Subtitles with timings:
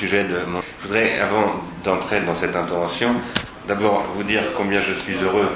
[0.00, 0.16] Je
[0.82, 3.16] voudrais, avant d'entrer dans cette intervention,
[3.66, 5.48] d'abord vous dire combien je suis heureux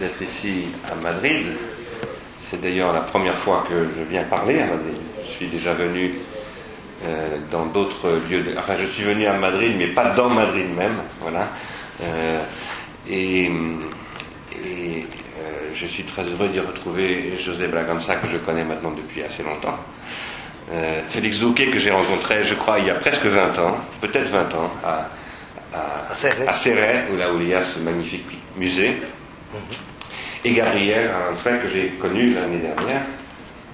[0.00, 1.46] d'être ici à Madrid.
[2.42, 4.64] C'est d'ailleurs la première fois que je viens parler.
[5.24, 6.16] Je suis déjà venu
[7.04, 8.44] euh, dans d'autres lieux.
[8.58, 10.96] Enfin, je suis venu à Madrid, mais pas dans Madrid même.
[11.20, 11.46] Voilà.
[12.02, 12.42] Euh,
[13.08, 15.06] et, et
[15.38, 19.44] euh, je suis très heureux d'y retrouver José Braganza, que je connais maintenant depuis assez
[19.44, 19.78] longtemps.
[20.72, 24.28] Euh, Félix Douquet, que j'ai rencontré, je crois, il y a presque 20 ans, peut-être
[24.28, 25.08] 20 ans, à,
[25.74, 26.12] à,
[26.46, 29.00] à Serret, où là où il y a ce magnifique musée.
[30.44, 33.02] Et Gabriel, un frère que j'ai connu l'année dernière,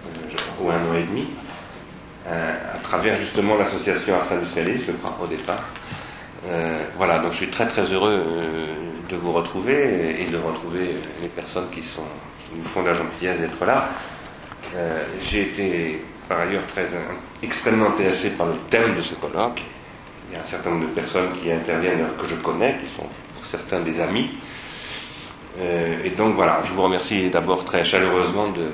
[0.06, 1.28] euh, ou un an et demi,
[2.28, 5.64] euh, à travers justement l'association Ars Industrialis, je crois, au départ.
[6.96, 8.24] Voilà, donc je suis très très heureux
[9.08, 12.04] de vous retrouver et de retrouver les personnes qui, sont,
[12.48, 13.88] qui nous font la gentillesse d'être là.
[15.28, 16.88] J'ai été par ailleurs très
[17.42, 19.62] extrêmement intéressé par le thème de ce colloque.
[20.28, 23.06] Il y a un certain nombre de personnes qui interviennent que je connais, qui sont
[23.34, 24.30] pour certains des amis.
[25.58, 28.72] Euh, et donc voilà, je vous remercie d'abord très chaleureusement de,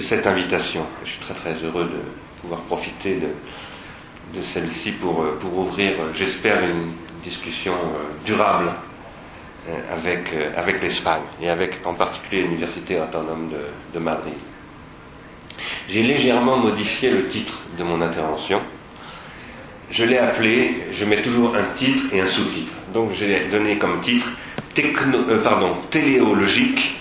[0.00, 0.86] cette invitation.
[1.04, 6.92] Je suis très très heureux de pouvoir profiter de, celle-ci pour, pour ouvrir, j'espère, une
[7.24, 7.74] discussion
[8.24, 8.70] durable
[9.90, 13.50] avec, avec l'Espagne et avec en particulier l'Université autonome
[13.92, 14.38] de Madrid.
[15.88, 18.60] J'ai légèrement modifié le titre de mon intervention.
[19.90, 22.72] Je l'ai appelé, je mets toujours un titre et un sous-titre.
[22.92, 24.32] Donc j'ai donné comme titre
[24.78, 26.98] euh, pardon, téléologique,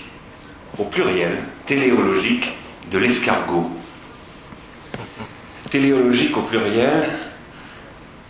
[0.79, 2.47] au pluriel, téléologique
[2.91, 3.69] de l'escargot.
[5.69, 7.19] Téléologique au pluriel,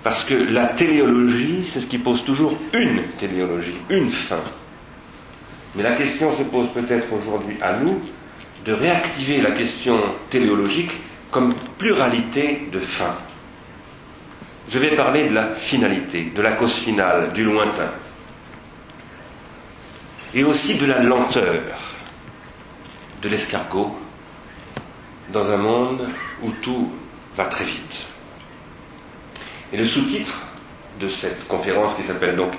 [0.03, 4.41] parce que la téléologie, c'est ce qui pose toujours une téléologie, une fin.
[5.75, 8.01] Mais la question se pose peut-être aujourd'hui à nous
[8.67, 9.97] de réactiver la question
[10.29, 10.91] téléologique
[11.31, 13.15] comme pluralité de fins.
[14.67, 17.89] Je vais parler de la finalité, de la cause finale, du lointain,
[20.35, 21.63] et aussi de la lenteur
[23.21, 23.97] de l'escargot
[25.31, 26.09] dans un monde
[26.43, 26.91] où tout
[27.37, 28.03] va très vite.
[29.71, 30.41] Et le sous-titre
[30.99, 32.51] de cette conférence qui s'appelle donc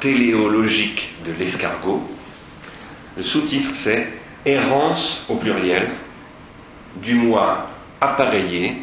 [0.00, 2.02] Téléologique de l'escargot,
[3.16, 5.90] le sous-titre c'est Errance au pluriel
[7.02, 7.66] du moi
[8.00, 8.76] appareillé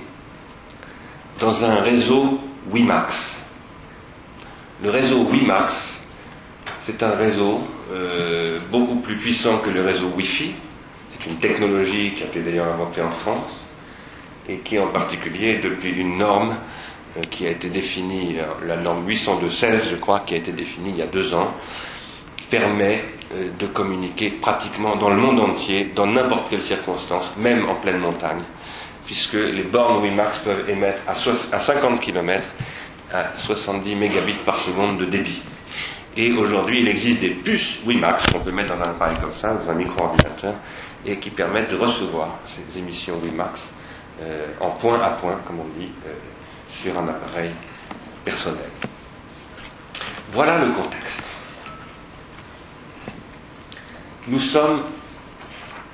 [1.40, 3.42] dans un réseau WiMAX.
[4.82, 6.04] Le réseau WiMAX,
[6.80, 7.62] c'est un réseau
[7.94, 10.52] euh, beaucoup plus puissant que le réseau Wi-Fi.
[11.12, 13.66] C'est une technologie qui a été d'ailleurs inventée en France
[14.50, 16.58] et qui en particulier, depuis une norme
[17.16, 20.92] euh, qui a été définie, euh, la norme 802.16 je crois, qui a été définie
[20.92, 21.54] il y a deux ans,
[22.50, 23.06] permet
[23.60, 28.44] de communiquer pratiquement dans le monde entier, dans n'importe quelle circonstance, même en pleine montagne,
[29.06, 32.44] puisque les bornes WiMAX peuvent émettre à, 50 km
[33.12, 35.42] à 70 mégabits par seconde de débit.
[36.16, 39.54] Et aujourd'hui, il existe des puces WiMAX qu'on peut mettre dans un appareil comme ça,
[39.54, 40.54] dans un micro-ordinateur,
[41.06, 43.74] et qui permettent de recevoir ces émissions WiMAX
[44.22, 46.14] euh, en point à point, comme on dit, euh,
[46.70, 47.52] sur un appareil
[48.24, 48.70] personnel.
[50.32, 51.33] Voilà le contexte.
[54.26, 54.84] Nous sommes,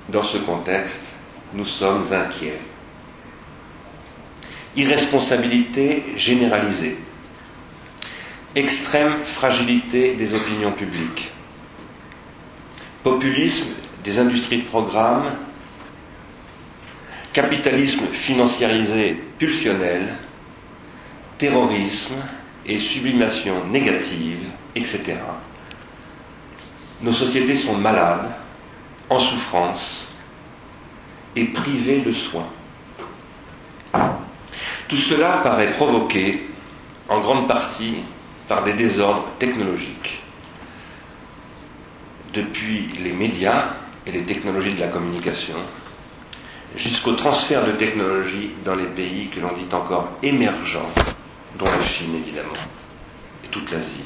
[0.10, 1.14] dans ce contexte,
[1.54, 2.60] nous sommes inquiets.
[4.76, 7.00] Irresponsabilité généralisée,
[8.56, 11.32] extrême fragilité des opinions publiques,
[13.04, 13.70] populisme
[14.04, 15.32] des industries de programme,
[17.34, 20.16] capitalisme financiarisé pulsionnel,
[21.40, 22.14] terrorisme
[22.68, 24.46] et sublimation négative,
[24.76, 25.16] etc.
[27.02, 28.30] Nos sociétés sont malades,
[29.10, 30.10] en souffrance
[31.36, 32.50] et privées de soins.
[34.88, 36.50] Tout cela paraît provoqué
[37.08, 38.04] en grande partie
[38.48, 40.22] par des désordres technologiques.
[42.34, 45.58] Depuis les médias et les technologies de la communication,
[46.76, 50.92] jusqu'au transfert de technologies dans les pays que l'on dit encore émergents,
[51.58, 52.54] dont la Chine évidemment,
[53.46, 54.04] et toute l'Asie,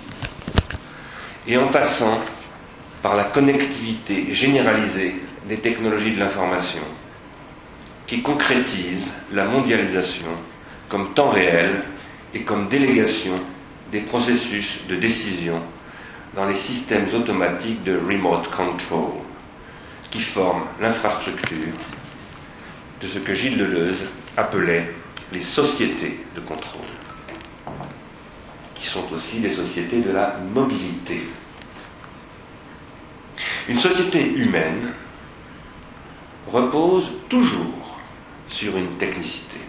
[1.48, 2.20] et en passant
[3.04, 5.16] par la connectivité généralisée
[5.48, 6.80] des technologies de l'information
[8.08, 10.28] qui concrétise la mondialisation
[10.90, 11.84] comme temps réel
[12.34, 13.34] et comme délégation
[13.92, 15.62] des processus de décision
[16.34, 19.12] dans les systèmes automatiques de remote control
[20.10, 21.74] qui forment l'infrastructure
[23.02, 24.94] de ce que Gilles Deleuze appelait
[25.34, 26.82] les sociétés de contrôle,
[28.76, 31.22] qui sont aussi des sociétés de la mobilité.
[33.68, 34.94] Une société humaine
[36.52, 37.98] repose toujours
[38.48, 39.60] sur une technicité.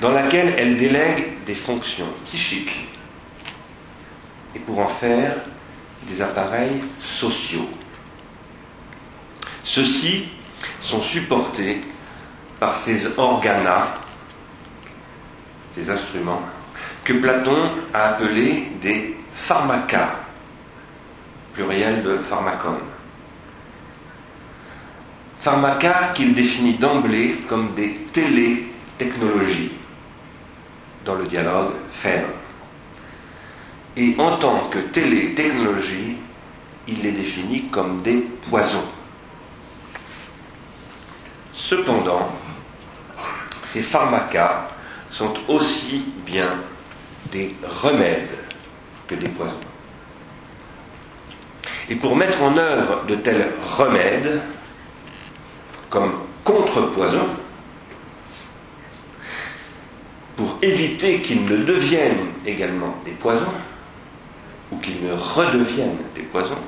[0.00, 2.88] dans laquelle elle délègue des fonctions psychiques
[4.54, 5.36] et pour en faire
[6.06, 7.68] des appareils sociaux.
[9.62, 10.26] Ceux-ci
[10.80, 11.80] sont supportés
[12.60, 13.94] par ces organas,
[15.74, 16.42] ces instruments,
[17.02, 20.20] que Platon a appelés des pharmacas,
[21.54, 22.78] pluriel de pharmacon.
[25.38, 29.72] Pharmaca qu'il définit d'emblée comme des télétechnologies
[31.04, 32.24] dans le dialogue faire.
[33.96, 36.16] Et en tant que télétechnologie,
[36.88, 38.16] il les définit comme des
[38.48, 38.88] poisons.
[41.52, 42.30] Cependant,
[43.62, 44.68] ces pharmacas
[45.10, 46.58] sont aussi bien
[47.30, 48.38] des remèdes
[49.06, 49.60] que des poisons.
[51.88, 54.40] Et pour mettre en œuvre de tels remèdes,
[55.90, 57.28] comme contrepoison,
[60.36, 63.52] pour éviter qu'ils ne deviennent également des poisons,
[64.72, 66.58] ou qu'ils ne redeviennent des poisons,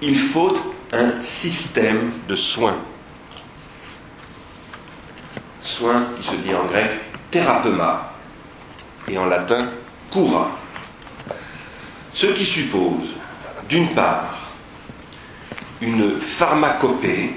[0.00, 0.56] il faut
[0.92, 2.76] un système de soins.
[5.60, 6.90] Soin qui se dit en grec
[7.30, 8.12] thérapeuma
[9.08, 9.66] et en latin
[10.10, 10.50] cura.
[12.12, 13.17] Ce qui suppose,
[13.68, 14.38] d'une part,
[15.80, 17.30] une pharmacopée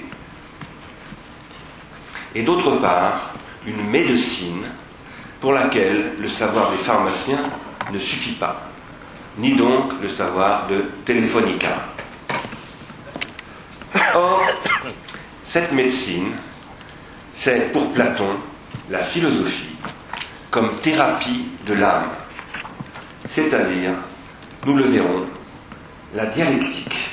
[2.34, 3.34] et d'autre part,
[3.66, 4.66] une médecine
[5.42, 7.44] pour laquelle le savoir des pharmaciens
[7.92, 8.62] ne suffit pas,
[9.38, 11.88] ni donc le savoir de Téléphonica.
[14.16, 14.48] Or,
[15.44, 16.32] cette médecine,
[17.34, 18.38] c'est pour Platon
[18.90, 19.76] la philosophie
[20.50, 22.10] comme thérapie de l'âme,
[23.26, 23.94] c'est-à-dire,
[24.66, 25.26] nous le verrons,
[26.14, 27.12] la dialectique,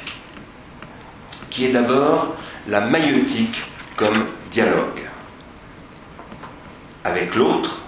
[1.50, 2.36] qui est d'abord
[2.66, 3.64] la maïotique
[3.96, 5.08] comme dialogue
[7.04, 7.82] avec l'autre,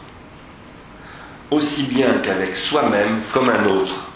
[1.51, 4.09] aussi bien qu'avec soi-même comme un autre,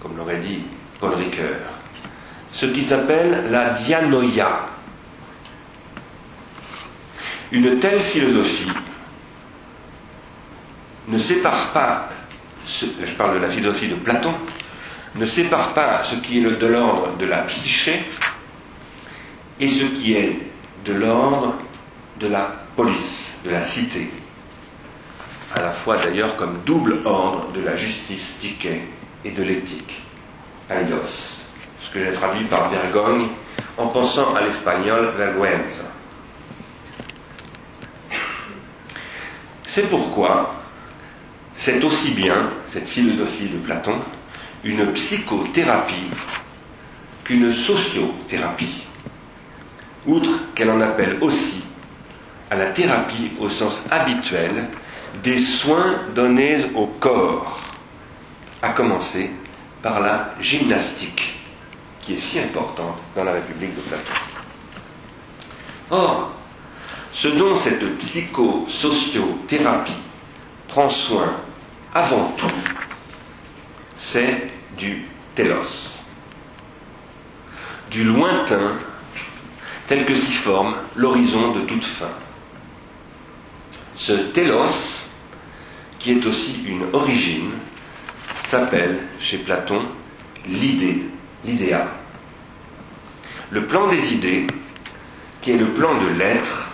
[0.00, 0.64] comme l'aurait dit
[0.98, 1.60] Paul Ricoeur.
[2.52, 4.66] Ce qui s'appelle la dianoia.
[7.52, 8.70] Une telle philosophie
[11.08, 12.08] ne sépare pas,
[12.66, 14.34] je parle de la philosophie de Platon,
[15.14, 18.04] ne sépare pas ce qui est de l'ordre de la psyché
[19.58, 20.38] et ce qui est
[20.84, 21.54] de l'ordre
[22.18, 24.08] de la police, de la cité
[25.54, 28.82] à la fois d'ailleurs comme double ordre de la justice tiquet
[29.24, 30.02] et de l'éthique.
[30.68, 31.40] Aidos,
[31.80, 33.28] ce que j'ai traduit par vergogne
[33.76, 35.82] en pensant à l'espagnol vergüenza.
[39.64, 40.54] C'est pourquoi
[41.56, 44.00] c'est aussi bien, cette philosophie de Platon,
[44.64, 46.10] une psychothérapie
[47.24, 48.84] qu'une sociothérapie,
[50.06, 51.62] outre qu'elle en appelle aussi
[52.50, 54.68] à la thérapie au sens habituel
[55.22, 57.60] des soins donnés au corps,
[58.62, 59.30] à commencer
[59.82, 61.34] par la gymnastique,
[62.00, 64.12] qui est si importante dans la République de Platon.
[65.90, 66.32] Or,
[67.12, 69.92] ce dont cette psychosociothérapie
[70.68, 71.32] prend soin
[71.94, 72.46] avant tout,
[74.00, 75.04] c'est du
[75.34, 76.00] télos,
[77.90, 78.76] du lointain
[79.86, 82.08] tel que s'y forme l'horizon de toute fin.
[83.94, 85.04] Ce télos
[85.98, 87.50] qui est aussi une origine,
[88.44, 89.86] s'appelle chez Platon
[90.48, 91.04] l'idée,
[91.44, 91.86] l'idéa.
[93.50, 94.46] Le plan des idées,
[95.42, 96.68] qui est le plan de l'être,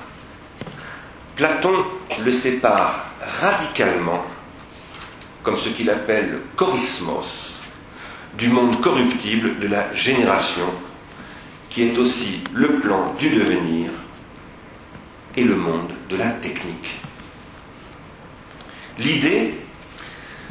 [1.34, 1.84] Platon
[2.24, 3.06] le sépare
[3.40, 4.24] radicalement,
[5.46, 7.60] comme ce qu'il appelle le chorismos,
[8.36, 10.66] du monde corruptible de la génération,
[11.70, 13.92] qui est aussi le plan du devenir
[15.36, 16.90] et le monde de la technique.
[18.98, 19.54] L'idée,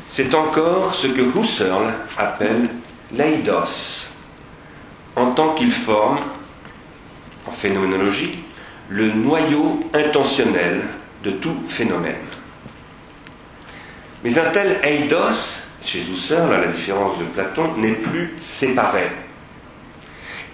[0.07, 2.69] c'est encore ce que Husserl appelle
[3.11, 4.07] l'eidos,
[5.17, 6.21] en tant qu'il forme,
[7.45, 8.45] en phénoménologie,
[8.87, 10.83] le noyau intentionnel
[11.21, 12.34] de tout phénomène.
[14.23, 19.11] Mais un tel eidos, chez Husserl, à la différence de Platon, n'est plus séparé.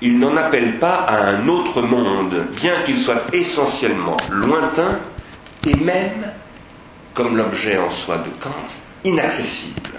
[0.01, 4.99] Il n'en appelle pas à un autre monde, bien qu'il soit essentiellement lointain
[5.65, 6.31] et même
[7.13, 8.67] comme l'objet en soi de Kant,
[9.03, 9.91] inaccessible.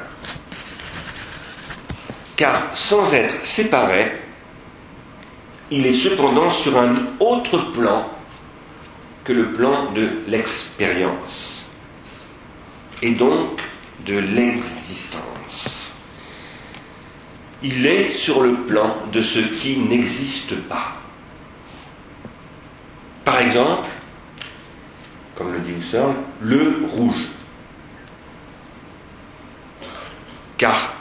[2.37, 4.21] Car sans être séparé,
[5.71, 8.09] il est cependant sur un autre plan
[9.25, 11.51] que le plan de l'expérience,
[13.02, 13.61] et donc
[14.06, 15.90] de l'existence.
[17.62, 20.97] Il est sur le plan de ce qui n'existe pas.
[23.25, 23.88] Par exemple,
[25.37, 27.25] comme le dit Husserl, le rouge.
[30.59, 30.94] Car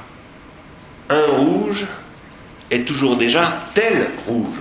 [1.09, 1.85] un rouge
[2.69, 4.59] est toujours déjà tel rouge.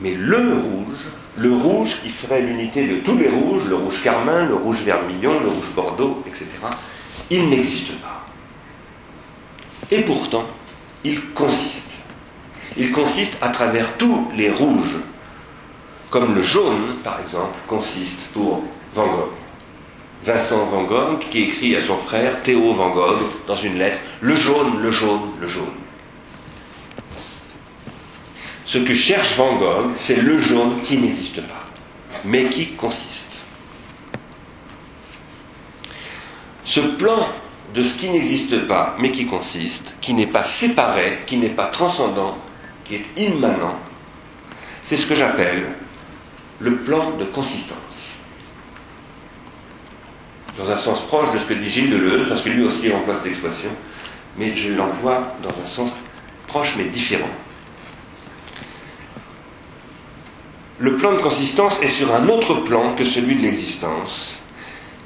[0.00, 1.06] Mais le rouge
[1.36, 5.40] le rouge qui ferait l'unité de tous les rouges, le rouge carmin, le rouge vermillon,
[5.40, 6.46] le rouge bordeaux, etc.,
[7.30, 8.26] il n'existe pas.
[9.90, 10.44] Et pourtant,
[11.04, 12.04] il consiste.
[12.76, 14.96] Il consiste à travers tous les rouges,
[16.10, 18.62] comme le jaune, par exemple, consiste pour
[18.94, 19.30] Van Gogh.
[20.22, 24.34] Vincent Van Gogh qui écrit à son frère Théo Van Gogh dans une lettre Le
[24.36, 25.64] jaune, le jaune, le jaune.
[28.70, 31.66] Ce que cherche Van Gogh, c'est le jaune qui n'existe pas,
[32.24, 33.26] mais qui consiste.
[36.62, 37.26] Ce plan
[37.74, 41.66] de ce qui n'existe pas, mais qui consiste, qui n'est pas séparé, qui n'est pas
[41.66, 42.38] transcendant,
[42.84, 43.76] qui est immanent,
[44.82, 45.74] c'est ce que j'appelle
[46.60, 48.14] le plan de consistance.
[50.56, 53.16] Dans un sens proche de ce que dit Gilles Deleuze, parce que lui aussi emploie
[53.16, 53.70] cette expression,
[54.36, 55.92] mais je l'emploie dans un sens
[56.46, 57.26] proche mais différent.
[60.80, 64.40] Le plan de consistance est sur un autre plan que celui de l'existence.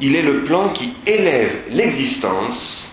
[0.00, 2.92] Il est le plan qui élève l'existence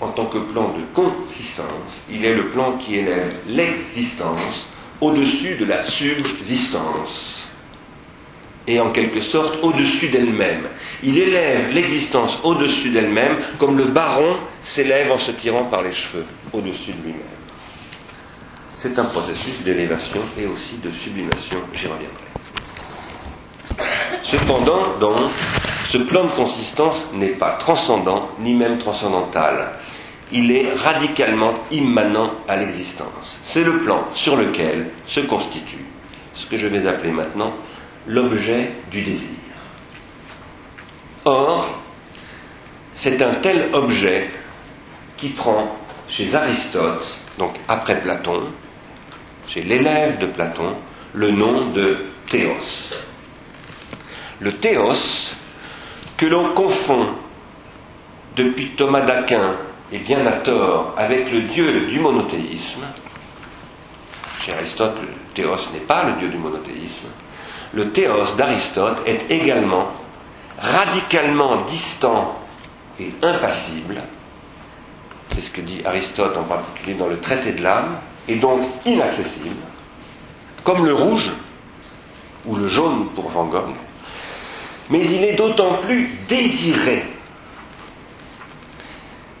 [0.00, 2.02] en tant que plan de consistance.
[2.10, 4.68] Il est le plan qui élève l'existence
[5.00, 7.48] au-dessus de la subsistance
[8.66, 10.68] et en quelque sorte au-dessus d'elle-même.
[11.04, 16.26] Il élève l'existence au-dessus d'elle-même comme le baron s'élève en se tirant par les cheveux
[16.52, 17.37] au-dessus de lui-même.
[18.80, 22.14] C'est un processus d'élévation et aussi de sublimation, j'y reviendrai.
[24.22, 25.32] Cependant, donc,
[25.88, 29.72] ce plan de consistance n'est pas transcendant ni même transcendantal.
[30.30, 33.40] Il est radicalement immanent à l'existence.
[33.42, 35.84] C'est le plan sur lequel se constitue
[36.32, 37.54] ce que je vais appeler maintenant
[38.06, 39.28] l'objet du désir.
[41.24, 41.68] Or,
[42.94, 44.30] c'est un tel objet
[45.16, 45.76] qui prend
[46.08, 48.44] chez Aristote, donc après Platon,
[49.48, 50.76] chez l'élève de Platon,
[51.14, 51.96] le nom de
[52.28, 52.92] théos.
[54.40, 55.34] Le théos,
[56.16, 57.08] que l'on confond
[58.36, 59.54] depuis Thomas d'Aquin,
[59.90, 62.84] et bien à tort, avec le dieu du monothéisme,
[64.38, 67.06] chez Aristote, le théos n'est pas le dieu du monothéisme,
[67.72, 69.88] le théos d'Aristote est également
[70.58, 72.38] radicalement distant
[73.00, 74.02] et impassible,
[75.32, 77.98] c'est ce que dit Aristote en particulier dans le traité de l'âme,
[78.28, 79.56] et donc inaccessible,
[80.64, 81.32] comme le rouge
[82.46, 83.74] ou le jaune pour Van Gogh,
[84.90, 87.04] mais il est d'autant plus désiré,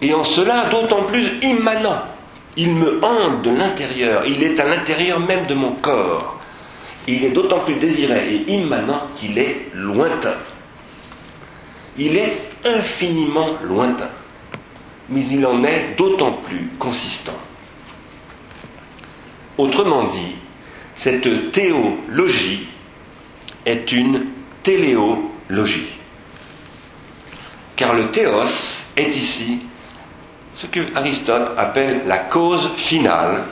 [0.00, 2.02] et en cela d'autant plus immanent.
[2.56, 6.38] Il me hante de l'intérieur, il est à l'intérieur même de mon corps.
[7.06, 10.34] Il est d'autant plus désiré et immanent qu'il est lointain.
[11.96, 14.08] Il est infiniment lointain,
[15.08, 17.36] mais il en est d'autant plus consistant.
[19.58, 20.36] Autrement dit,
[20.94, 22.68] cette théologie
[23.66, 24.26] est une
[24.62, 25.98] téléologie.
[27.76, 29.60] Car le théos est ici
[30.54, 33.44] ce que Aristote appelle la cause finale,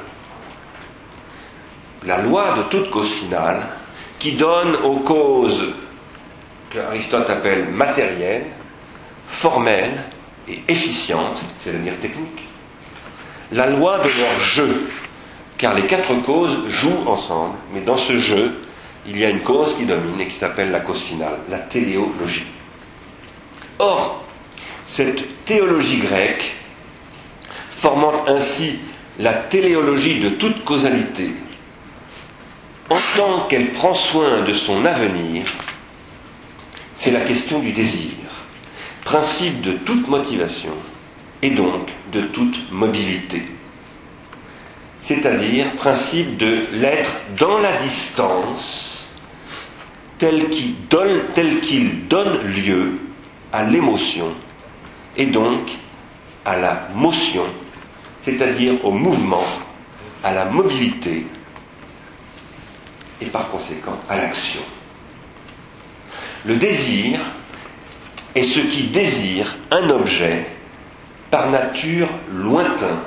[2.05, 3.63] la loi de toute cause finale,
[4.19, 5.73] qui donne aux causes
[6.71, 8.47] que Aristote appelle matérielles,
[9.27, 10.03] formelles
[10.49, 12.49] et efficientes, c'est-à-dire techniques,
[13.53, 14.89] la loi de leur jeu,
[15.59, 18.55] car les quatre causes jouent ensemble, mais dans ce jeu,
[19.07, 22.47] il y a une cause qui domine et qui s'appelle la cause finale, la téléologie.
[23.79, 24.25] Or,
[24.87, 26.57] cette théologie grecque,
[27.71, 28.79] formant ainsi
[29.19, 31.31] la téléologie de toute causalité,
[32.91, 35.47] en tant qu'elle prend soin de son avenir,
[36.95, 38.13] c'est la question du désir,
[39.05, 40.75] principe de toute motivation
[41.43, 43.43] et donc de toute mobilité
[45.07, 49.07] c'est-à-dire principe de l'être dans la distance
[50.19, 50.75] tel qu'il
[52.09, 52.99] donne, lieu
[53.53, 54.33] à l'émotion
[55.17, 55.71] et donc
[56.45, 57.47] à la motion,
[58.21, 59.45] c'est-à-dire au mouvement,
[60.25, 61.25] à la mobilité
[63.21, 64.61] et par conséquent à l'action.
[66.47, 67.21] Le désir
[68.35, 70.47] est ce qui désire un objet
[71.31, 72.99] par nature lointain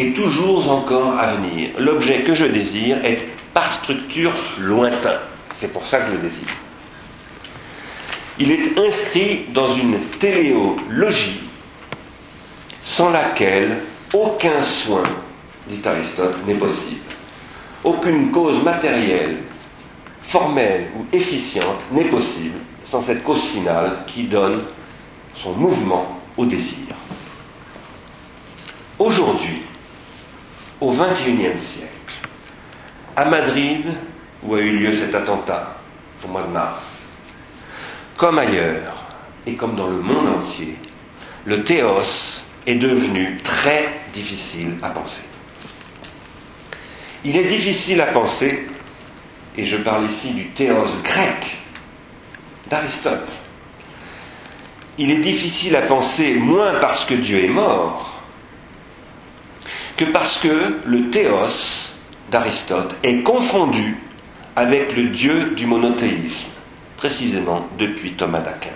[0.00, 1.68] et toujours encore à venir.
[1.78, 5.18] L'objet que je désire est par structure lointain.
[5.52, 6.56] C'est pour ça que je le désire.
[8.38, 11.40] Il est inscrit dans une téléologie
[12.80, 13.82] sans laquelle
[14.14, 15.02] aucun soin,
[15.68, 17.02] dit Aristote, n'est possible.
[17.84, 19.36] Aucune cause matérielle,
[20.22, 24.62] formelle ou efficiente n'est possible sans cette cause finale qui donne
[25.34, 26.78] son mouvement au désir.
[28.98, 29.60] Aujourd'hui,
[30.80, 32.28] au XXIe siècle,
[33.16, 33.84] à Madrid,
[34.42, 35.76] où a eu lieu cet attentat
[36.24, 37.02] au mois de mars,
[38.16, 39.04] comme ailleurs
[39.46, 40.76] et comme dans le monde entier,
[41.44, 45.24] le théos est devenu très difficile à penser.
[47.24, 48.66] Il est difficile à penser,
[49.56, 51.58] et je parle ici du théos grec
[52.68, 53.42] d'Aristote.
[54.96, 58.09] Il est difficile à penser moins parce que Dieu est mort
[60.00, 61.92] que parce que le théos
[62.30, 63.98] d'Aristote est confondu
[64.56, 66.48] avec le Dieu du monothéisme,
[66.96, 68.72] précisément depuis Thomas d'Aquin.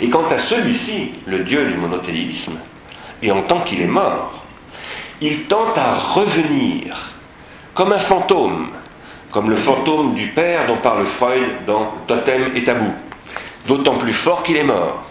[0.00, 2.54] Et quant à celui-ci, le Dieu du monothéisme,
[3.22, 4.42] et en tant qu'il est mort,
[5.20, 7.12] il tente à revenir
[7.74, 8.68] comme un fantôme,
[9.32, 12.90] comme le fantôme du père dont parle Freud dans Totem et Tabou,
[13.66, 15.05] d'autant plus fort qu'il est mort.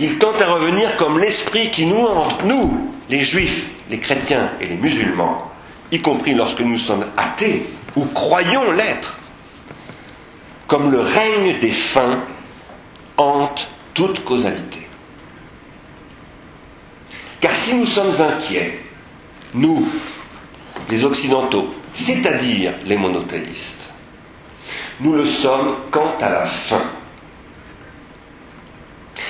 [0.00, 4.66] Il tente à revenir comme l'esprit qui nous entre, nous, les juifs, les chrétiens et
[4.66, 5.50] les musulmans,
[5.90, 9.20] y compris lorsque nous sommes athées ou croyons l'être,
[10.66, 12.20] comme le règne des fins
[13.16, 14.80] hante toute causalité.
[17.40, 18.80] Car si nous sommes inquiets,
[19.54, 19.86] nous,
[20.90, 23.92] les Occidentaux, c'est-à-dire les monothéistes,
[25.00, 26.82] nous le sommes quant à la fin.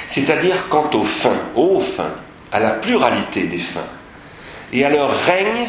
[0.08, 2.16] C'est-à-dire quant aux fins, aux fins,
[2.50, 3.86] à la pluralité des fins,
[4.72, 5.68] et à leur règne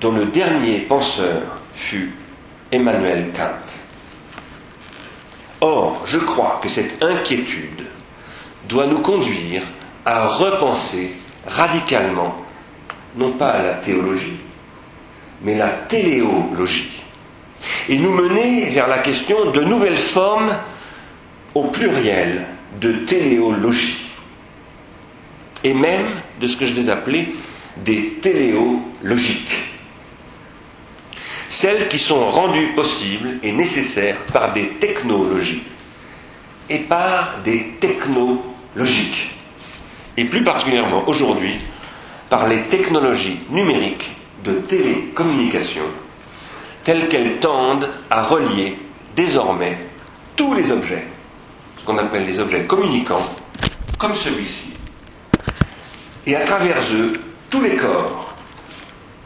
[0.00, 1.42] dont le dernier penseur
[1.74, 2.14] fut
[2.72, 3.76] Emmanuel Kant.
[5.60, 7.84] Or, je crois que cette inquiétude
[8.70, 9.62] doit nous conduire
[10.06, 11.12] à repenser
[11.46, 12.34] radicalement,
[13.16, 14.40] non pas à la théologie,
[15.42, 17.04] mais la téléologie,
[17.90, 20.56] et nous mener vers la question de nouvelles formes
[21.54, 22.46] au pluriel
[22.80, 24.10] de téléologie,
[25.64, 26.06] et même
[26.40, 27.34] de ce que je vais appeler
[27.76, 29.62] des téléologiques,
[31.48, 35.62] celles qui sont rendues possibles et nécessaires par des technologies
[36.68, 39.36] et par des technologiques,
[40.16, 41.58] et plus particulièrement aujourd'hui
[42.28, 44.12] par les technologies numériques
[44.44, 45.84] de télécommunication,
[46.82, 48.76] telles qu'elles tendent à relier
[49.14, 49.78] désormais
[50.34, 51.06] tous les objets,
[51.84, 53.26] qu'on appelle les objets communicants,
[53.98, 54.64] comme celui-ci,
[56.26, 58.34] et à travers eux tous les corps,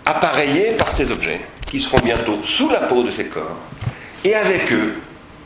[0.04, 3.56] appareillés par ces objets, qui seront bientôt sous la peau de ces corps,
[4.24, 4.94] et avec eux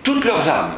[0.03, 0.75] toutes leurs âmes.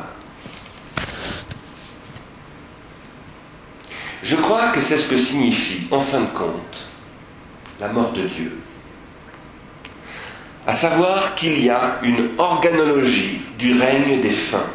[4.22, 6.86] Je crois que c'est ce que signifie, en fin de compte,
[7.80, 8.56] la mort de Dieu.
[10.64, 14.70] À savoir qu'il y a une organologie du règne des fins,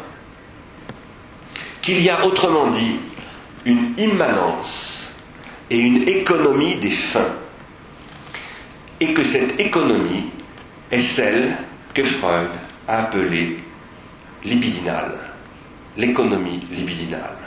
[1.88, 2.98] qu'il y a autrement dit
[3.64, 5.10] une immanence
[5.70, 7.32] et une économie des fins,
[9.00, 10.26] et que cette économie
[10.90, 11.56] est celle
[11.94, 12.50] que Freud
[12.86, 13.60] a appelée
[14.44, 15.14] libidinale,
[15.96, 17.38] l'économie libidinale,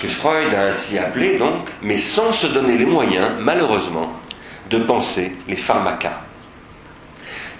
[0.00, 4.14] que Freud a ainsi appelée donc, mais sans se donner les moyens, malheureusement,
[4.70, 6.22] de penser les pharmacas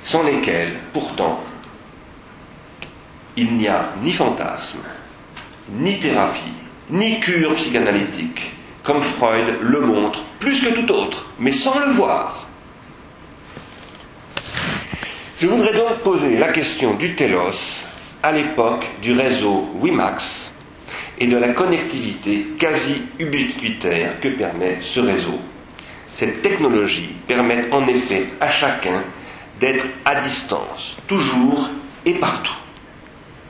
[0.01, 1.41] sans lesquels, pourtant,
[3.37, 4.81] il n'y a ni fantasme,
[5.71, 6.53] ni thérapie,
[6.91, 12.47] ni cure psychanalytique, comme Freud le montre plus que tout autre, mais sans le voir.
[15.41, 17.85] Je voudrais donc poser la question du télos
[18.23, 20.53] à l'époque du réseau WiMAX
[21.19, 25.39] et de la connectivité quasi ubiquitaire que permet ce réseau.
[26.13, 29.05] Cette technologie permet en effet à chacun
[29.61, 31.69] d'être à distance, toujours
[32.07, 32.57] et partout,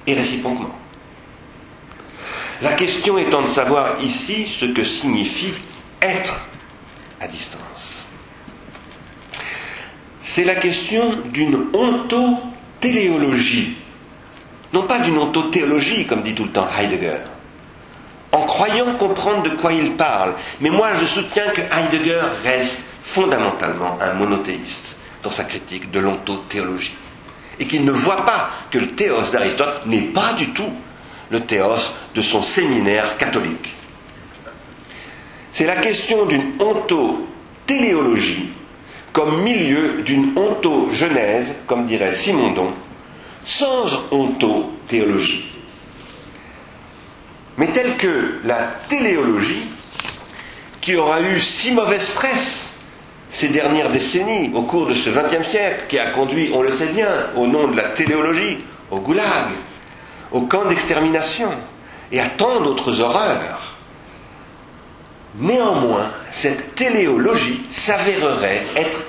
[0.07, 0.74] et réciproquement.
[2.61, 5.55] La question étant de savoir ici ce que signifie
[6.01, 6.47] être
[7.21, 8.05] à distance.
[10.21, 13.77] C'est la question d'une ontotéléologie,
[14.73, 17.19] non pas d'une ontothéologie comme dit tout le temps Heidegger,
[18.33, 20.35] en croyant comprendre de quoi il parle.
[20.61, 26.97] Mais moi je soutiens que Heidegger reste fondamentalement un monothéiste dans sa critique de l'ontothéologie.
[27.59, 30.73] Et qu'il ne voit pas que le théos d'Aristote n'est pas du tout
[31.31, 33.73] le théos de son séminaire catholique.
[35.51, 38.49] C'est la question d'une ontotéléologie
[39.15, 42.73] comme milieu d'une ontogenèse, comme dirait Simondon,
[43.45, 45.45] sans ontothéologie.
[47.57, 49.63] Mais telle que la téléologie,
[50.81, 52.73] qui aura eu si mauvaise presse
[53.29, 56.89] ces dernières décennies, au cours de ce XXe siècle, qui a conduit, on le sait
[56.89, 58.59] bien, au nom de la téléologie,
[58.91, 59.51] au goulag,
[60.35, 61.51] au camp d'extermination,
[62.11, 63.77] et à tant d'autres horreurs.
[65.38, 69.05] Néanmoins, cette téléologie s'avérerait être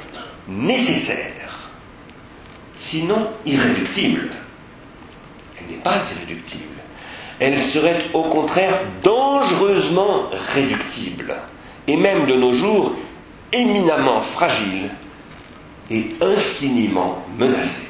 [0.47, 1.69] nécessaire,
[2.77, 4.29] sinon irréductible.
[5.59, 6.63] Elle n'est pas irréductible.
[7.39, 11.35] Elle serait au contraire dangereusement réductible,
[11.87, 12.93] et même de nos jours
[13.51, 14.91] éminemment fragile
[15.89, 17.89] et infiniment menacée.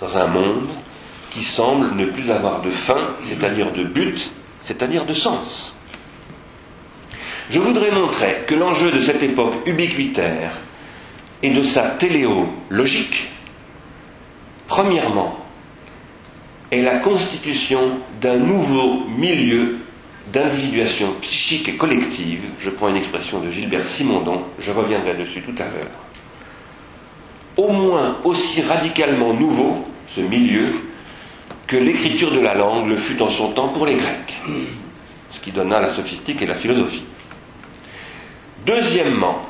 [0.00, 0.68] Dans un monde
[1.36, 4.32] qui semble ne plus avoir de fin, c'est-à-dire de but,
[4.64, 5.76] c'est-à-dire de sens.
[7.50, 10.52] Je voudrais montrer que l'enjeu de cette époque ubiquitaire
[11.42, 13.28] et de sa téléologique,
[14.66, 15.38] premièrement,
[16.70, 19.76] est la constitution d'un nouveau milieu
[20.32, 25.54] d'individuation psychique et collective, je prends une expression de Gilbert Simondon, je reviendrai dessus tout
[25.62, 25.92] à l'heure,
[27.58, 30.64] au moins aussi radicalement nouveau, ce milieu,
[31.66, 34.40] que l'écriture de la langue le fut en son temps pour les Grecs,
[35.30, 37.04] ce qui donna la sophistique et la philosophie.
[38.64, 39.42] Deuxièmement,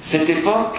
[0.00, 0.78] cette époque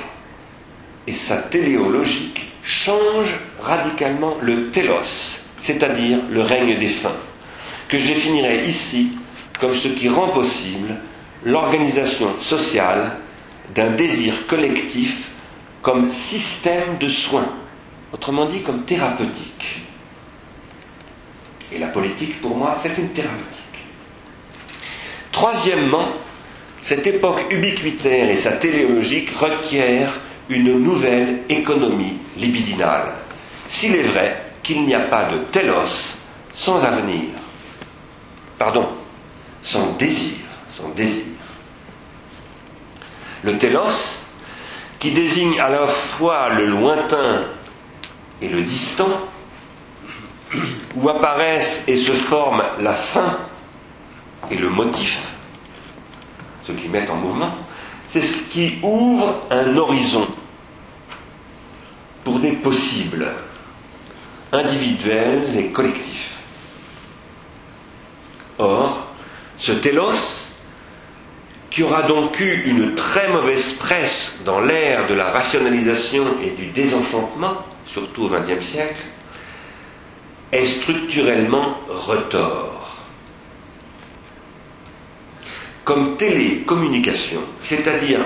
[1.05, 7.15] et sa téléologique changent radicalement le télos, c'est-à-dire le règne des fins,
[7.87, 9.11] que je définirai ici
[9.59, 10.95] comme ce qui rend possible
[11.43, 13.17] l'organisation sociale
[13.75, 15.29] d'un désir collectif
[15.81, 17.49] comme système de soins,
[18.11, 19.81] autrement dit comme thérapeutique.
[21.71, 23.55] Et la politique, pour moi, c'est une thérapeutique.
[25.31, 26.09] Troisièmement,
[26.81, 30.19] cette époque ubiquitaire et sa téléologique requièrent
[30.49, 33.13] une nouvelle économie libidinale,
[33.67, 36.17] s'il est vrai qu'il n'y a pas de télos
[36.51, 37.29] sans avenir.
[38.57, 38.87] Pardon,
[39.61, 40.33] sans désir,
[40.69, 41.23] sans désir.
[43.43, 44.25] Le télos,
[44.99, 47.45] qui désigne à la fois le lointain
[48.41, 49.09] et le distant,
[50.95, 53.37] où apparaissent et se forment la fin
[54.49, 55.23] et le motif,
[56.63, 57.51] ce qui met en mouvement,
[58.07, 60.27] c'est ce qui ouvre un horizon
[62.23, 63.31] pour des possibles
[64.51, 66.35] individuels et collectifs.
[68.57, 69.07] Or,
[69.57, 70.49] ce télos,
[71.69, 76.67] qui aura donc eu une très mauvaise presse dans l'ère de la rationalisation et du
[76.67, 77.57] désenchantement,
[77.93, 79.03] surtout au XXe siècle,
[80.51, 82.97] est structurellement retors.
[85.83, 88.19] Comme télécommunication, c'est-à-dire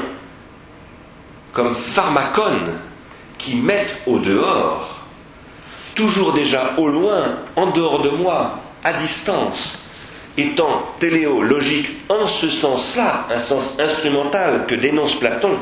[1.54, 2.80] comme pharmacone
[3.38, 5.02] qui mettent au dehors,
[5.95, 9.78] toujours déjà au loin, en dehors de moi, à distance,
[10.38, 15.58] étant téléologique en ce sens-là, un sens instrumental que dénonce Platon,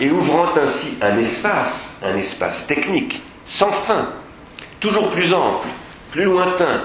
[0.00, 4.08] et ouvrant ainsi un espace, un espace technique, sans fin,
[4.80, 5.68] toujours plus ample,
[6.10, 6.80] plus lointain,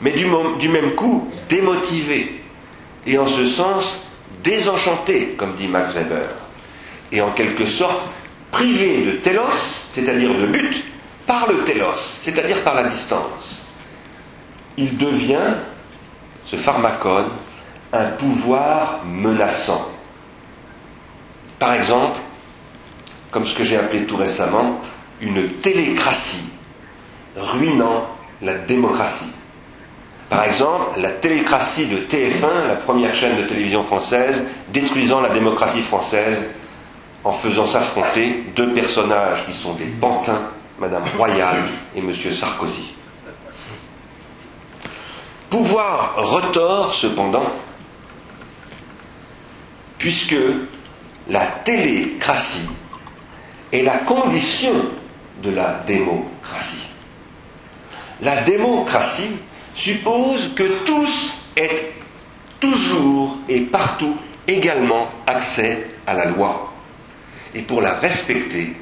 [0.00, 0.26] mais du,
[0.68, 2.42] même coup démotivé,
[3.06, 4.00] et en ce sens
[4.42, 6.28] désenchanté, comme dit Max Weber,
[7.10, 8.06] et en quelque sorte
[8.50, 10.84] privé de télos, c'est-à-dire de but,
[11.26, 13.64] par le télos, c'est-à-dire par la distance.
[14.76, 15.54] Il devient,
[16.44, 17.30] ce pharmacone,
[17.92, 19.88] un pouvoir menaçant.
[21.58, 22.20] Par exemple,
[23.30, 24.80] comme ce que j'ai appelé tout récemment,
[25.20, 26.42] une télécratie
[27.36, 28.06] ruinant
[28.42, 29.32] la démocratie.
[30.28, 35.80] Par exemple, la télécratie de TF1, la première chaîne de télévision française, détruisant la démocratie
[35.80, 36.38] française
[37.24, 41.64] en faisant s'affronter deux personnages qui sont des pantins, Madame Royal
[41.96, 42.94] et Monsieur Sarkozy.
[45.50, 47.50] Pouvoir retort, cependant,
[49.96, 50.36] puisque
[51.30, 52.68] la télécratie
[53.72, 54.74] est la condition
[55.42, 56.88] de la démocratie.
[58.20, 59.30] La démocratie
[59.74, 61.92] suppose que tous aient
[62.60, 66.72] toujours et partout également accès à la loi
[67.54, 68.74] et pour la respecter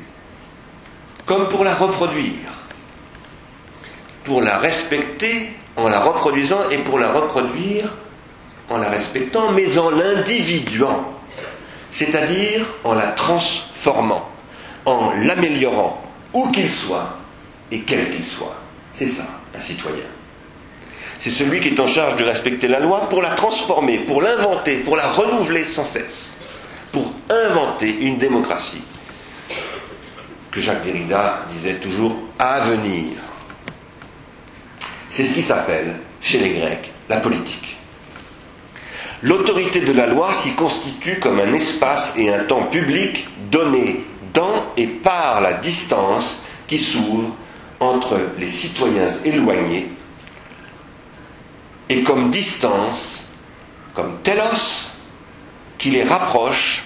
[1.26, 2.52] comme pour la reproduire.
[4.24, 7.92] Pour la respecter en la reproduisant et pour la reproduire
[8.70, 11.02] en la respectant, mais en l'individuant,
[11.90, 14.28] c'est-à-dire en la transformant,
[14.86, 17.18] en l'améliorant, où qu'il soit
[17.70, 18.56] et quel qu'il soit.
[18.94, 20.04] C'est ça, un citoyen.
[21.18, 24.78] C'est celui qui est en charge de respecter la loi pour la transformer, pour l'inventer,
[24.78, 26.36] pour la renouveler sans cesse
[26.96, 28.80] pour inventer une démocratie
[30.50, 33.18] que Jacques Derrida disait toujours à venir.
[35.10, 37.76] C'est ce qui s'appelle, chez les Grecs, la politique.
[39.20, 44.00] L'autorité de la loi s'y constitue comme un espace et un temps public donné
[44.36, 47.34] dans et par la distance qui s'ouvre
[47.80, 49.88] entre les citoyens éloignés
[51.88, 53.24] et comme distance,
[53.94, 54.90] comme telos,
[55.78, 56.84] qui les rapproche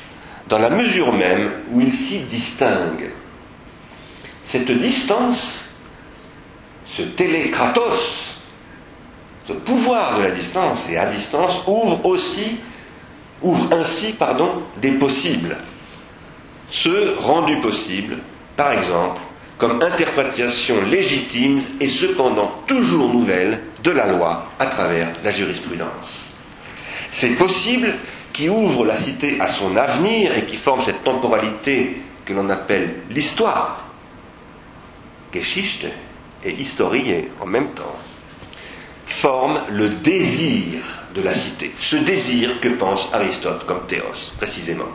[0.48, 3.10] dans la mesure même où ils s'y distinguent.
[4.44, 5.64] Cette distance,
[6.86, 8.34] ce télékratos,
[9.46, 12.58] ce pouvoir de la distance et à distance ouvre aussi,
[13.42, 15.56] ouvre ainsi, pardon, des possibles.
[16.70, 18.18] Ceux rendus possibles,
[18.56, 19.20] par exemple,
[19.58, 26.28] comme interprétation légitime et cependant toujours nouvelle de la loi à travers la jurisprudence.
[27.10, 27.92] C'est possible
[28.32, 32.94] qui ouvre la cité à son avenir et qui forme cette temporalité que l'on appelle
[33.10, 33.86] l'histoire,
[35.34, 35.86] Geschichte
[36.44, 37.96] et Historie en même temps,
[39.06, 40.80] forme le désir
[41.14, 44.88] de la cité, ce désir que pense Aristote comme théos, précisément.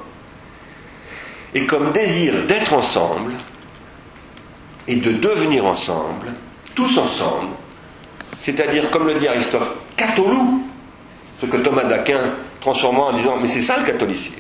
[1.56, 3.32] Et comme désir d'être ensemble,
[4.88, 6.28] et de devenir ensemble,
[6.76, 7.54] tous ensemble,
[8.42, 10.64] c'est-à-dire, comme le dit Aristote, catholou,
[11.40, 14.36] ce que Thomas d'Aquin transforma en disant Mais c'est ça le catholicisme.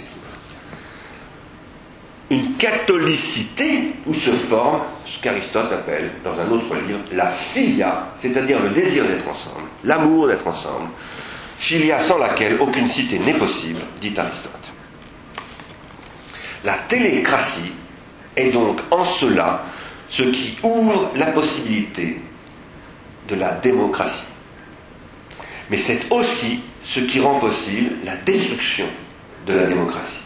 [2.29, 8.59] Une catholicité où se forme ce qu'Aristote appelle, dans un autre livre, la filia, c'est-à-dire
[8.61, 10.89] le désir d'être ensemble, l'amour d'être ensemble,
[11.57, 14.74] filia sans laquelle aucune cité n'est possible, dit Aristote.
[16.65, 17.71] La télécratie
[18.35, 19.63] est donc en cela
[20.07, 22.19] ce qui ouvre la possibilité
[23.29, 24.23] de la démocratie.
[25.69, 28.87] Mais c'est aussi ce qui rend possible la destruction
[29.45, 30.19] de la démocratie.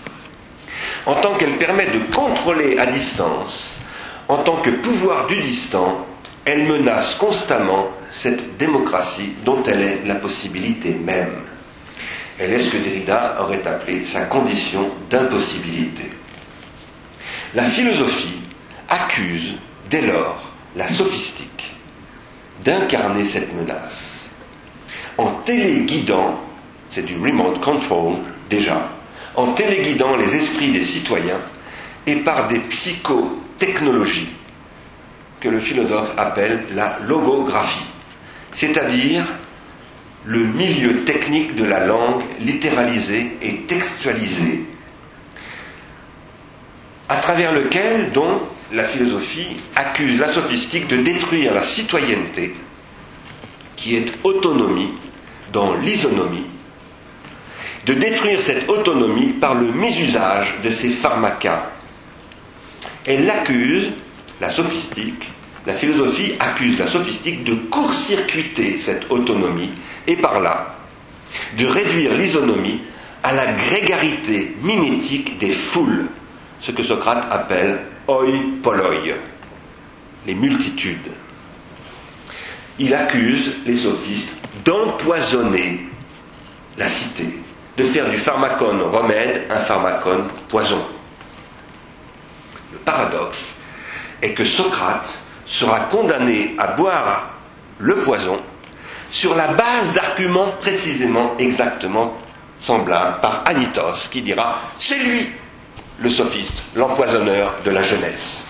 [1.05, 3.75] En tant qu'elle permet de contrôler à distance,
[4.29, 6.05] en tant que pouvoir du distant,
[6.45, 11.41] elle menace constamment cette démocratie dont elle est la possibilité même.
[12.37, 16.09] Elle est ce que Derrida aurait appelé sa condition d'impossibilité.
[17.55, 18.41] La philosophie
[18.87, 19.55] accuse
[19.89, 21.73] dès lors la sophistique
[22.63, 24.19] d'incarner cette menace
[25.19, 26.39] en téléguidant,
[26.91, 28.15] c'est du remote control
[28.49, 28.89] déjà,
[29.35, 31.41] en téléguidant les esprits des citoyens
[32.07, 34.29] et par des psychotechnologies
[35.41, 37.83] que le philosophe appelle la logographie,
[38.53, 39.27] c'est-à-dire
[40.25, 44.65] le milieu technique de la langue littéralisée et textualisée,
[47.09, 48.41] à travers lequel, donc,
[48.71, 52.53] la philosophie accuse la sophistique de détruire la citoyenneté,
[53.75, 54.93] qui est autonomie
[55.51, 56.45] dans l'isonomie,
[57.85, 61.71] de détruire cette autonomie par le mésusage de ces pharmacas.
[63.05, 63.91] Elle l'accuse,
[64.39, 65.31] la sophistique,
[65.65, 69.71] la philosophie accuse la sophistique de court-circuiter cette autonomie
[70.07, 70.75] et par là
[71.57, 72.81] de réduire l'isonomie
[73.23, 76.07] à la grégarité mimétique des foules,
[76.59, 78.27] ce que Socrate appelle oi
[78.61, 79.15] poloi,
[80.25, 81.11] les multitudes.
[82.77, 85.79] Il accuse les sophistes d'empoisonner
[86.77, 87.29] la cité,
[87.77, 90.81] de faire du pharmacone remède un pharmacone poison.
[92.71, 93.55] Le paradoxe
[94.21, 97.35] est que Socrate sera condamné à boire
[97.79, 98.39] le poison
[99.09, 102.13] sur la base d'arguments précisément exactement
[102.61, 105.27] semblables par Anitos qui dira c'est lui
[106.01, 108.43] le sophiste, l'empoisonneur de la jeunesse.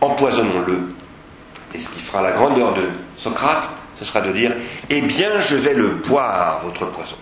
[0.00, 0.82] Empoisonnons-le.
[1.74, 4.54] Et ce qui fera la grandeur de Socrate, ce sera de dire
[4.90, 7.16] Eh bien, je vais le boire, votre poison.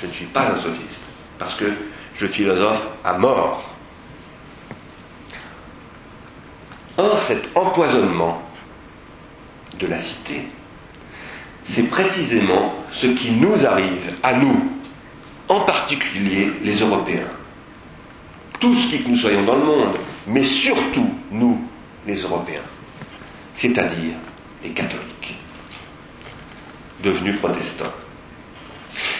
[0.00, 1.02] Je ne suis pas un sophiste,
[1.38, 1.72] parce que
[2.16, 3.64] je philosophe à mort.
[6.96, 8.42] Or, cet empoisonnement
[9.78, 10.48] de la cité,
[11.64, 14.72] c'est précisément ce qui nous arrive à nous,
[15.48, 17.28] en particulier les Européens
[18.60, 21.58] tous qui que nous soyons dans le monde, mais surtout nous,
[22.06, 22.62] les Européens,
[23.54, 24.14] c'est-à-dire
[24.62, 25.36] les catholiques,
[27.02, 27.92] devenus protestants.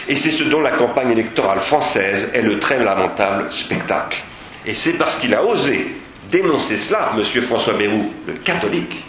[0.07, 4.21] Et c'est ce dont la campagne électorale française est le très lamentable spectacle.
[4.65, 5.87] Et c'est parce qu'il a osé
[6.29, 7.41] dénoncer cela, M.
[7.43, 9.05] François Bayrou, le catholique,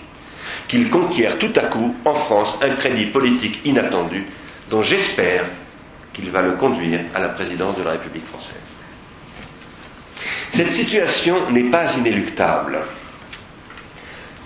[0.69, 4.25] qu'il conquiert tout à coup en France un crédit politique inattendu
[4.71, 5.45] dont j'espère
[6.13, 8.70] qu'il va le conduire à la présidence de la République française.
[10.53, 12.79] Cette situation n'est pas inéluctable.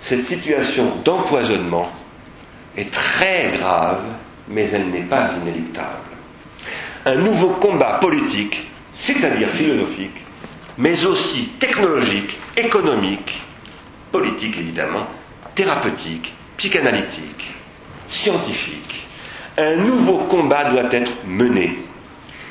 [0.01, 1.91] Cette situation d'empoisonnement
[2.77, 4.01] est très grave,
[4.47, 5.87] mais elle n'est pas inéluctable.
[7.05, 10.15] Un nouveau combat politique, c'est-à-dire philosophique,
[10.77, 13.41] mais aussi technologique, économique,
[14.11, 15.07] politique évidemment,
[15.55, 17.53] thérapeutique, psychanalytique,
[18.07, 19.07] scientifique.
[19.57, 21.79] Un nouveau combat doit être mené.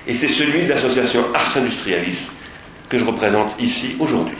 [0.07, 2.29] Et c'est celui de l'association Ars Industrialis
[2.89, 4.37] que je représente ici aujourd'hui.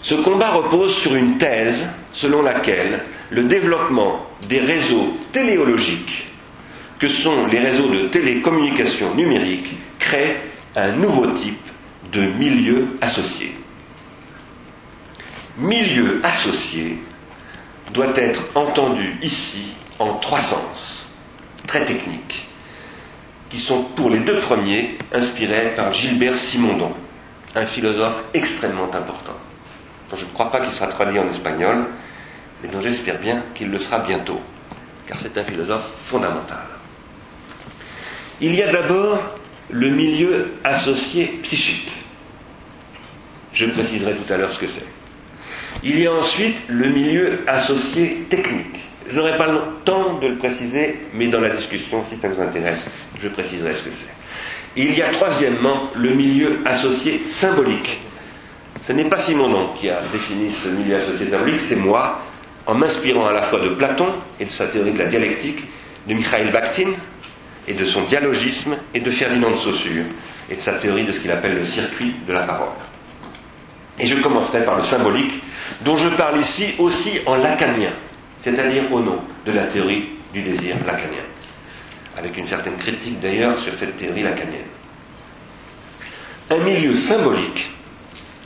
[0.00, 6.26] Ce combat repose sur une thèse selon laquelle le développement des réseaux téléologiques,
[6.98, 10.36] que sont les réseaux de télécommunication numérique, crée
[10.76, 11.66] un nouveau type
[12.12, 13.54] de milieu associé.
[15.58, 16.98] Milieu associé
[17.92, 19.66] doit être entendu ici
[19.98, 21.08] en trois sens,
[21.66, 22.48] très techniques,
[23.52, 26.94] qui sont pour les deux premiers inspirés par Gilbert Simondon,
[27.54, 29.36] un philosophe extrêmement important,
[30.10, 31.88] dont je ne crois pas qu'il sera traduit en espagnol,
[32.62, 34.40] mais dont j'espère bien qu'il le sera bientôt,
[35.06, 36.64] car c'est un philosophe fondamental.
[38.40, 39.18] Il y a d'abord
[39.68, 41.92] le milieu associé psychique.
[43.52, 44.86] Je préciserai tout à l'heure ce que c'est.
[45.84, 48.80] Il y a ensuite le milieu associé technique.
[49.12, 52.40] Je n'aurai pas le temps de le préciser, mais dans la discussion, si ça vous
[52.40, 52.86] intéresse,
[53.20, 54.06] je préciserai ce que c'est.
[54.74, 58.00] Il y a troisièmement le milieu associé symbolique.
[58.86, 62.20] Ce n'est pas Simonon qui a défini ce milieu associé symbolique, c'est moi,
[62.64, 64.08] en m'inspirant à la fois de Platon
[64.40, 65.62] et de sa théorie de la dialectique,
[66.08, 66.92] de Mikhail Bakhtin
[67.68, 70.04] et de son dialogisme et de Ferdinand de Saussure
[70.50, 72.72] et de sa théorie de ce qu'il appelle le circuit de la parole.
[73.98, 75.34] Et je commencerai par le symbolique,
[75.82, 77.92] dont je parle ici aussi en lacanien,
[78.42, 81.24] c'est-à-dire au nom de la théorie du désir lacanien,
[82.16, 84.66] avec une certaine critique d'ailleurs sur cette théorie lacanienne.
[86.50, 87.70] Un milieu symbolique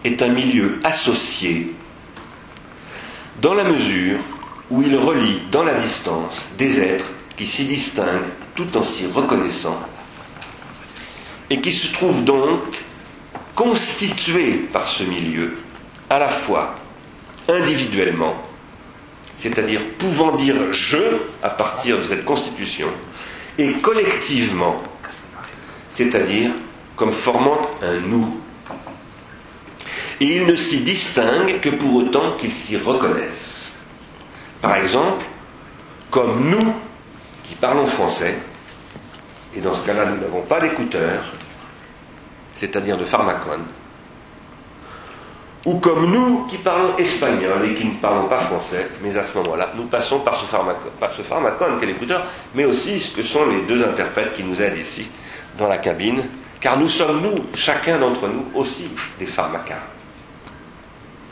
[0.05, 1.73] est un milieu associé
[3.41, 4.19] dans la mesure
[4.71, 9.79] où il relie dans la distance des êtres qui s'y distinguent tout en s'y reconnaissant
[11.51, 12.61] et qui se trouvent donc
[13.55, 15.57] constitués par ce milieu
[16.11, 16.77] à la fois
[17.49, 18.35] individuellement,
[19.39, 20.99] c'est-à-dire pouvant dire je
[21.43, 22.89] à partir de cette constitution,
[23.59, 24.83] et collectivement,
[25.95, 26.51] c'est-à-dire
[26.97, 28.41] comme formant un nous.
[30.21, 33.71] Et ils ne s'y distinguent que pour autant qu'ils s'y reconnaissent.
[34.63, 35.25] Par exemple,
[36.11, 36.75] comme nous
[37.45, 38.39] qui parlons français,
[39.55, 41.25] et dans ce cas-là nous n'avons pas d'écouteurs,
[42.55, 43.67] c'est-à-dire de pharmacone,
[45.67, 49.37] ou comme nous qui parlons espagnol et qui ne parlons pas français, mais à ce
[49.39, 52.25] moment-là, nous passons par ce pharmacone, par ce l'écouteur,
[52.55, 55.09] mais aussi ce que sont les deux interprètes qui nous aident ici,
[55.59, 56.23] dans la cabine,
[56.61, 58.85] car nous sommes, nous, chacun d'entre nous, aussi
[59.19, 59.83] des pharmacas,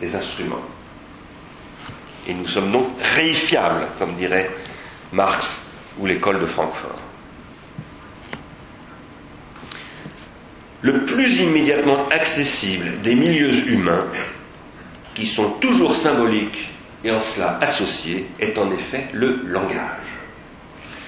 [0.00, 0.56] des instruments.
[2.26, 4.50] Et nous sommes donc réifiables, comme dirait
[5.12, 5.60] Marx
[6.00, 6.98] ou l'école de Francfort.
[10.84, 14.06] Le plus immédiatement accessible des milieux humains,
[15.14, 16.68] qui sont toujours symboliques
[17.02, 19.78] et en cela associés, est en effet le langage.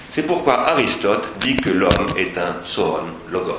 [0.08, 3.58] C'est pourquoi Aristote dit que l'homme est un soon, logon.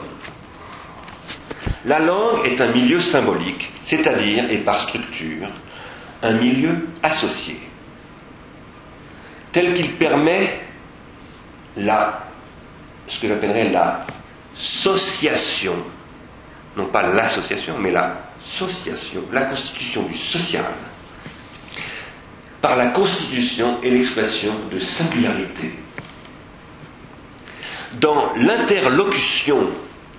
[1.85, 5.47] La langue est un milieu symbolique, c'est-à-dire, et par structure,
[6.23, 7.59] un milieu associé,
[9.51, 10.61] tel qu'il permet
[11.75, 12.25] la,
[13.05, 14.03] ce que j'appellerais la
[14.55, 15.75] sociation
[16.77, 20.63] non pas l'association, mais la sociation, la constitution du social,
[22.61, 25.71] par la constitution et l'expression de singularité.
[27.99, 29.59] Dans l'interlocution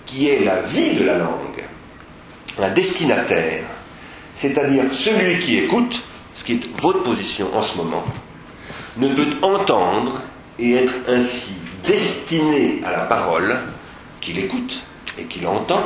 [0.05, 1.65] qui est la vie de la langue,
[2.59, 3.65] un destinataire,
[4.37, 8.05] c'est-à-dire celui qui écoute, ce qui est votre position en ce moment,
[8.97, 10.23] ne peut entendre
[10.59, 11.53] et être ainsi
[11.87, 13.61] destiné à la parole
[14.21, 14.83] qu'il écoute
[15.17, 15.85] et qu'il entend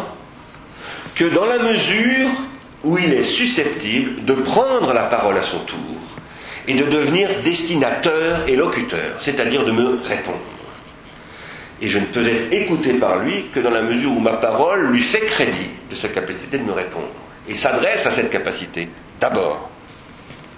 [1.14, 2.30] que dans la mesure
[2.84, 5.78] où il est susceptible de prendre la parole à son tour
[6.66, 10.38] et de devenir destinateur et locuteur, c'est-à-dire de me répondre.
[11.80, 14.92] Et je ne peux être écouté par lui que dans la mesure où ma parole
[14.92, 17.08] lui fait crédit de sa capacité de me répondre
[17.48, 18.88] et s'adresse à cette capacité
[19.20, 19.68] d'abord.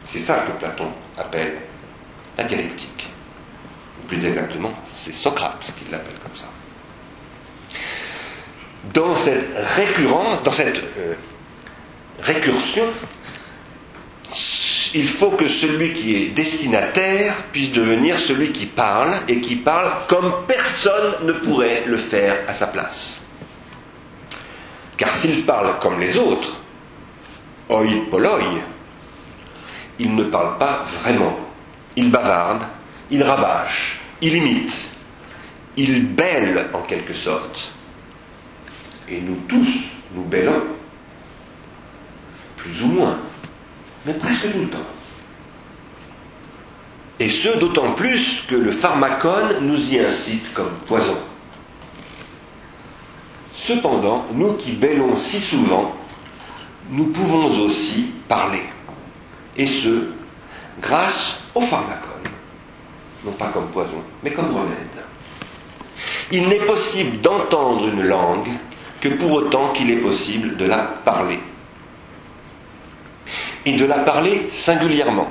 [0.05, 1.55] C'est ça que Platon appelle
[2.37, 3.09] la dialectique.
[4.07, 6.54] Plus exactement, c'est Socrate qui l'appelle comme ça
[8.93, 11.15] dans cette récurrence, dans cette euh,
[12.23, 12.87] récursion,
[14.95, 19.93] il faut que celui qui est destinataire puisse devenir celui qui parle et qui parle
[20.09, 23.21] comme personne ne pourrait le faire à sa place.
[24.97, 26.61] Car s'il parle comme les autres,
[27.69, 28.39] oi poloi,
[29.99, 31.39] il ne parle pas vraiment.
[31.97, 32.65] Il bavarde,
[33.11, 34.91] il rabâche, il imite,
[35.77, 37.75] il bêle en quelque sorte,
[39.09, 39.69] et nous tous,
[40.15, 40.63] nous bêlons,
[42.57, 43.19] plus ou moins,
[44.07, 44.79] mais presque tout le temps.
[47.21, 51.17] Et ce, d'autant plus que le pharmacone nous y incite comme poison.
[53.55, 55.95] Cependant, nous qui bêlons si souvent,
[56.91, 58.63] nous pouvons aussi parler.
[59.57, 60.09] et ce,
[60.81, 62.11] grâce au pharmacone,
[63.25, 65.05] non pas comme poison, mais comme remède.
[66.33, 68.51] Il n'est possible d'entendre une langue
[69.05, 71.39] que pour autant qu'il est possible de la parler.
[73.67, 75.29] Et de la parler singulièrement,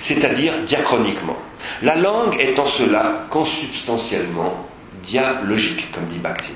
[0.00, 1.36] c'est-à-dire diachroniquement.
[1.82, 4.66] La langue est en cela consubstantiellement
[5.04, 6.54] dialogique, comme dit Bakhtin.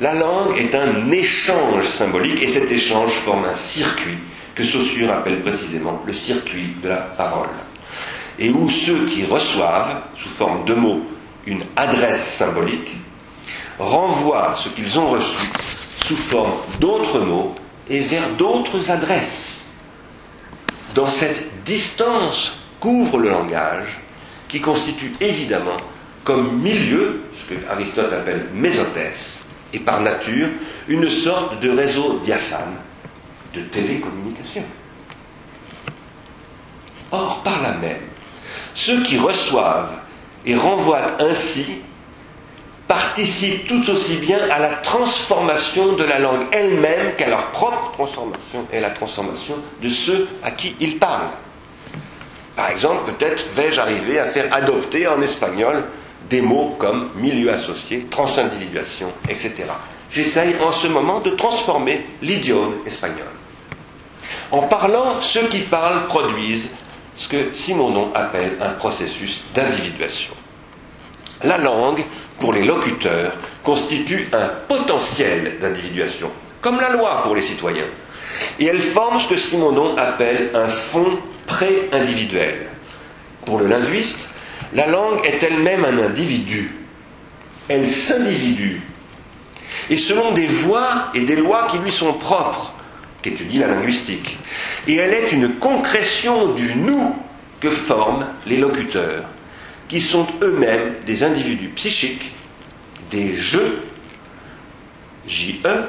[0.00, 4.18] La langue est un échange symbolique et cet échange forme un circuit
[4.54, 7.48] que Saussure appelle précisément le circuit de la parole.
[8.38, 11.04] Et où ceux qui reçoivent, sous forme de mots,
[11.46, 12.96] une adresse symbolique,
[13.78, 15.46] renvoient ce qu'ils ont reçu
[16.06, 17.54] sous forme d'autres mots
[17.88, 19.60] et vers d'autres adresses.
[20.94, 23.98] Dans cette distance qu'ouvre le langage,
[24.48, 25.76] qui constitue évidemment
[26.24, 29.40] comme milieu, ce que Aristote appelle mésothèse,
[29.72, 30.48] et par nature
[30.88, 32.76] une sorte de réseau diaphane
[33.54, 34.64] de télécommunication.
[37.12, 38.02] Or, par là même,
[38.74, 39.98] ceux qui reçoivent
[40.44, 41.66] et renvoient ainsi
[42.88, 48.66] participent tout aussi bien à la transformation de la langue elle-même qu'à leur propre transformation
[48.72, 51.30] et la transformation de ceux à qui ils parlent.
[52.54, 55.84] Par exemple, peut-être vais-je arriver à faire adopter en espagnol
[56.30, 59.64] des mots comme milieu associé, transindividuation, etc.
[60.10, 63.26] J'essaye en ce moment de transformer l'idiome espagnol.
[64.50, 66.70] En parlant, ceux qui parlent produisent
[67.14, 70.32] ce que Simonon appelle un processus d'individuation.
[71.44, 72.02] La langue,
[72.38, 76.30] pour les locuteurs, constitue un potentiel d'individuation,
[76.60, 77.86] comme la loi pour les citoyens.
[78.58, 82.66] Et elle forme ce que Simonon appelle un fond pré-individuel.
[83.44, 84.28] Pour le linguiste,
[84.74, 86.74] la langue est elle-même un individu.
[87.68, 88.80] Elle s'individue.
[89.88, 92.74] Et selon des voies et des lois qui lui sont propres,
[93.22, 94.38] qu'étudie la linguistique.
[94.86, 97.16] Et elle est une concrétion du nous
[97.60, 99.28] que forment les locuteurs,
[99.88, 102.32] qui sont eux-mêmes des individus psychiques,
[103.10, 103.82] des jeux,
[105.26, 105.84] J-E,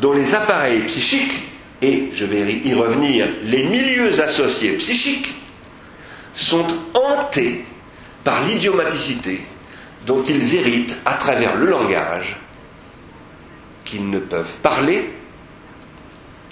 [0.00, 1.32] dont les appareils psychiques,
[1.80, 5.34] et je vais y revenir, les milieux associés psychiques,
[6.32, 7.64] sont hantés
[8.24, 9.40] par l'idiomaticité
[10.06, 12.38] dont ils héritent à travers le langage
[13.84, 15.10] qu'ils ne peuvent parler,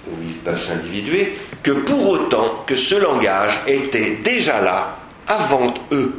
[0.07, 6.13] ou ils peuvent s'individuer, que pour autant que ce langage était déjà là avant eux,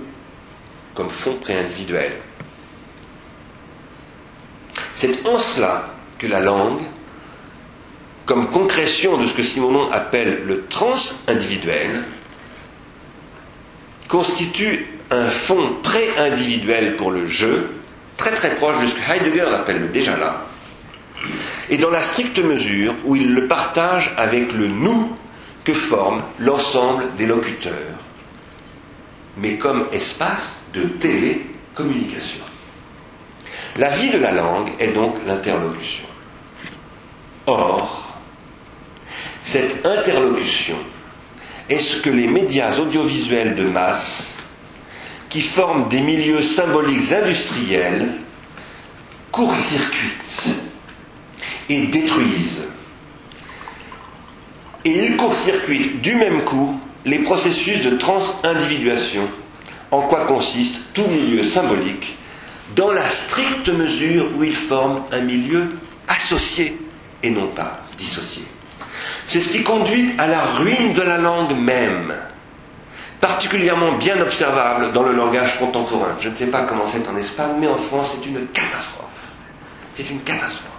[0.99, 2.11] comme fond préindividuel.
[4.95, 6.81] C'est en cela que la langue,
[8.27, 12.05] comme concrétion de ce que Simonon appelle le trans-individuel,
[14.09, 17.71] constitue un fond pré-individuel pour le jeu,
[18.17, 20.47] très très proche de ce que Heidegger appelle le déjà là,
[21.71, 25.13] et dans la stricte mesure où il le partage avec le nous
[25.63, 27.95] que forme l'ensemble des locuteurs,
[29.37, 32.45] mais comme espace de télécommunication.
[33.77, 36.05] La vie de la langue est donc l'interlocution.
[37.47, 38.19] Or,
[39.45, 40.77] cette interlocution
[41.69, 44.35] est ce que les médias audiovisuels de masse,
[45.29, 48.15] qui forment des milieux symboliques industriels,
[49.31, 50.45] court-circuitent
[51.69, 52.65] et détruisent.
[54.85, 59.29] Et ils court-circuitent du même coup les processus de transindividuation,
[59.91, 62.17] en quoi consiste tout milieu symbolique,
[62.77, 65.73] dans la stricte mesure où il forme un milieu
[66.07, 66.79] associé
[67.23, 68.45] et non pas dissocié.
[69.25, 72.15] C'est ce qui conduit à la ruine de la langue même,
[73.21, 76.17] particulièrement bien observable dans le langage contemporain.
[76.21, 79.33] Je ne sais pas comment c'est en Espagne, mais en France, c'est une catastrophe.
[79.95, 80.73] C'est une catastrophe.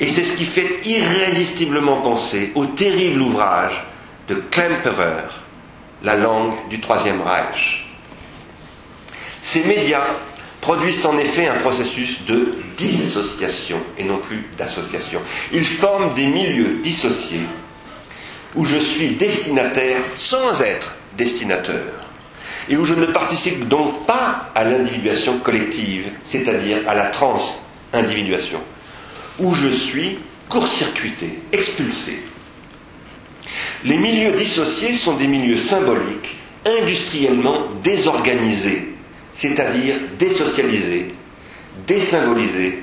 [0.00, 3.82] Et c'est ce qui fait irrésistiblement penser au terrible ouvrage
[4.28, 5.28] de Klemperer,
[6.06, 7.84] La langue du Troisième Reich.
[9.42, 10.06] Ces médias
[10.60, 15.20] produisent en effet un processus de dissociation et non plus d'association.
[15.52, 17.48] Ils forment des milieux dissociés
[18.54, 21.88] où je suis destinataire sans être destinateur
[22.68, 28.60] et où je ne participe donc pas à l'individuation collective, c'est-à-dire à la trans-individuation,
[29.40, 32.20] où je suis court-circuité, expulsé.
[33.84, 38.88] Les milieux dissociés sont des milieux symboliques, industriellement désorganisés,
[39.32, 41.14] c'est-à-dire désocialisé,
[41.86, 42.82] désymbolisé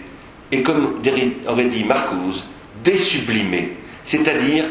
[0.51, 0.99] et, comme
[1.47, 2.45] aurait dit Marcuse,
[2.83, 4.65] désublimé, c'est-à-dire,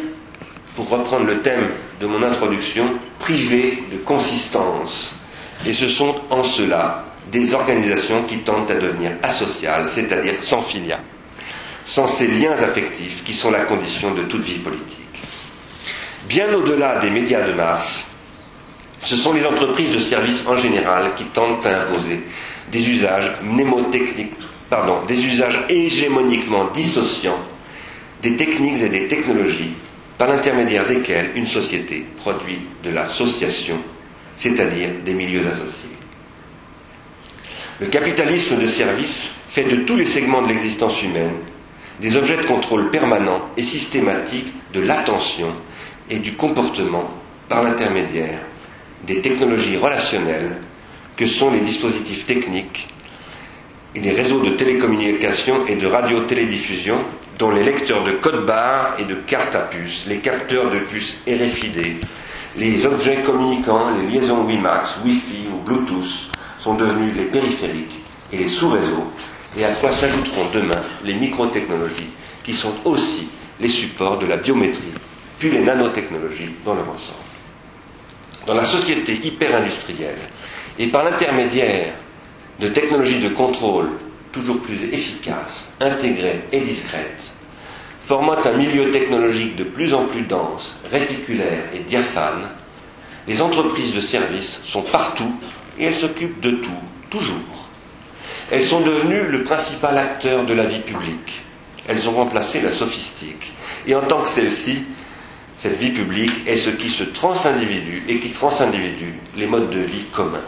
[0.76, 1.68] pour reprendre le thème
[2.01, 5.16] de mon introduction, privé de consistance.
[5.66, 11.01] Et ce sont en cela des organisations qui tentent à devenir asociales, c'est-à-dire sans filia,
[11.84, 15.11] sans ces liens affectifs qui sont la condition de toute vie politique.
[16.28, 18.06] Bien au-delà des médias de masse,
[19.00, 22.20] ce sont les entreprises de services en général qui tentent à imposer
[22.70, 24.34] des usages mnémotechniques,
[24.70, 27.40] pardon, des usages hégémoniquement dissociants
[28.22, 29.72] des techniques et des technologies
[30.16, 33.78] par l'intermédiaire desquelles une société produit de l'association,
[34.36, 35.90] c'est-à-dire des milieux associés.
[37.80, 41.34] Le capitalisme de service fait de tous les segments de l'existence humaine
[42.00, 45.52] des objets de contrôle permanent et systématique de l'attention
[46.11, 47.09] et du comportement
[47.48, 48.40] par l'intermédiaire
[49.07, 50.57] des technologies relationnelles
[51.16, 52.88] que sont les dispositifs techniques
[53.94, 57.05] et les réseaux de télécommunication et de radiotélédiffusion
[57.38, 61.18] dont les lecteurs de code barres et de cartes à puce, les capteurs de puces
[61.26, 61.96] RFID,
[62.57, 67.98] les objets communicants, les liaisons WiMAX, Wi-Fi ou Bluetooth sont devenus les périphériques
[68.32, 69.11] et les sous-réseaux,
[69.59, 72.11] et à quoi s'ajouteront demain les microtechnologies
[72.44, 73.28] qui sont aussi
[73.61, 74.92] les supports de la biométrie,
[75.43, 77.18] puis les nanotechnologies dans leur ensemble.
[78.47, 80.20] Dans la société hyper-industrielle,
[80.78, 81.95] et par l'intermédiaire
[82.61, 83.88] de technologies de contrôle
[84.30, 87.32] toujours plus efficaces, intégrées et discrètes,
[88.03, 92.49] formant un milieu technologique de plus en plus dense, réticulaire et diaphane,
[93.26, 95.34] les entreprises de services sont partout
[95.76, 96.70] et elles s'occupent de tout,
[97.11, 97.68] toujours.
[98.49, 101.43] Elles sont devenues le principal acteur de la vie publique.
[101.88, 103.53] Elles ont remplacé la sophistique.
[103.88, 104.84] Et en tant que celle-ci,
[105.62, 110.06] cette vie publique est ce qui se transindividue et qui transindividue les modes de vie
[110.12, 110.40] communs.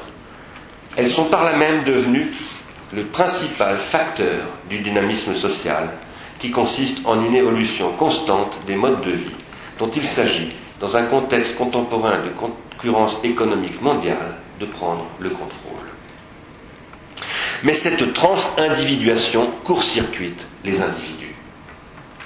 [0.97, 2.33] Elles sont par là même devenues
[2.93, 5.91] le principal facteur du dynamisme social,
[6.41, 9.37] qui consiste en une évolution constante des modes de vie,
[9.79, 15.87] dont il s'agit, dans un contexte contemporain de concurrence économique mondiale, de prendre le contrôle.
[17.62, 21.37] Mais cette transindividuation court-circuite les individus,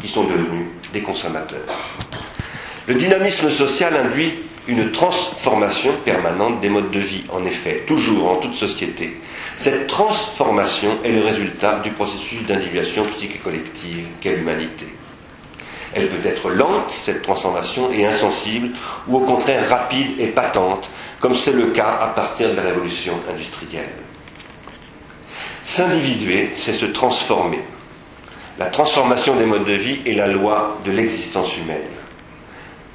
[0.01, 1.67] qui sont devenus des consommateurs.
[2.89, 4.33] Le dynamisme social induit
[4.67, 9.21] une transformation permanente des modes de vie, en effet, toujours en toute société.
[9.57, 14.87] Cette transformation est le résultat du processus d'individuation psychique collective qu'est l'humanité.
[15.95, 18.71] Elle peut être lente, cette transformation, et insensible,
[19.07, 23.21] ou au contraire rapide et patente, comme c'est le cas à partir de la révolution
[23.31, 23.93] industrielle.
[25.63, 27.61] S'individuer, c'est se transformer.
[28.59, 31.98] La transformation des modes de vie est la loi de l'existence humaine.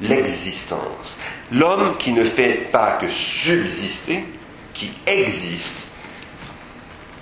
[0.09, 1.17] L'existence.
[1.51, 4.25] L'homme qui ne fait pas que subsister,
[4.73, 5.75] qui existe,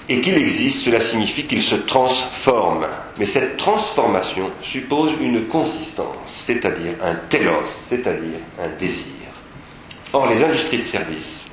[0.09, 2.85] et qu'il existe, cela signifie qu'il se transforme.
[3.19, 9.05] Mais cette transformation suppose une consistance, c'est-à-dire un telos, c'est-à-dire un désir.
[10.13, 11.45] Or, les industries de services,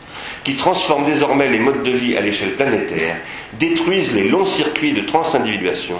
[0.42, 3.18] qui transforment désormais les modes de vie à l'échelle planétaire,
[3.58, 5.98] détruisent les longs circuits de transindividuation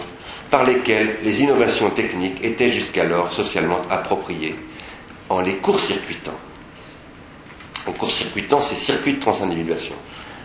[0.51, 4.57] par lesquels les innovations techniques étaient jusqu'alors socialement appropriées,
[5.29, 6.35] en les court-circuitant
[7.89, 9.95] en court-circuitant ces circuits de transindividuation.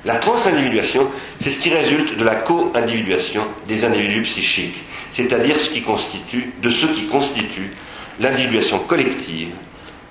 [0.05, 1.07] La transindividuation,
[1.39, 4.81] c'est ce qui résulte de la co-individuation des individus psychiques,
[5.11, 7.71] c'est-à-dire ce qui constitue, de ceux qui constituent
[8.19, 9.49] l'individuation collective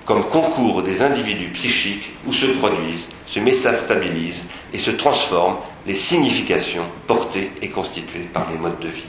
[0.05, 4.43] comme concours des individus psychiques où se produisent, se métastabilisent
[4.73, 5.57] et se transforment
[5.87, 9.03] les significations portées et constituées par les modes de vie.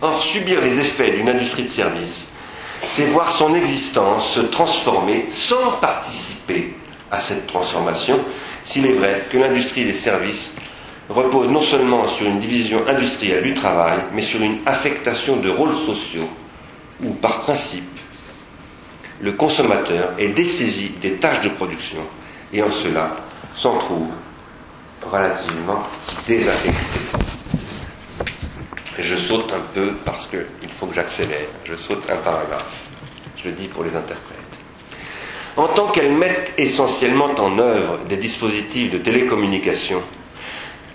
[0.00, 2.27] Or, subir les effets d'une industrie de service,
[2.92, 6.74] c'est voir son existence se transformer sans participer
[7.10, 8.20] à cette transformation,
[8.64, 10.52] s'il est vrai que l'industrie des services
[11.08, 15.74] repose non seulement sur une division industrielle du travail, mais sur une affectation de rôles
[15.86, 16.28] sociaux
[17.02, 17.84] où, par principe,
[19.20, 22.04] le consommateur est dessaisi des tâches de production
[22.52, 23.16] et en cela
[23.56, 24.08] s'en trouve
[25.10, 25.82] relativement
[26.26, 27.00] désaffecté.
[28.98, 31.46] Je saute un peu parce qu'il faut que j'accélère.
[31.64, 32.84] Je saute un paragraphe.
[33.36, 34.38] Je le dis pour les interprètes
[35.58, 40.00] en tant qu'elles mettent essentiellement en œuvre des dispositifs de télécommunication,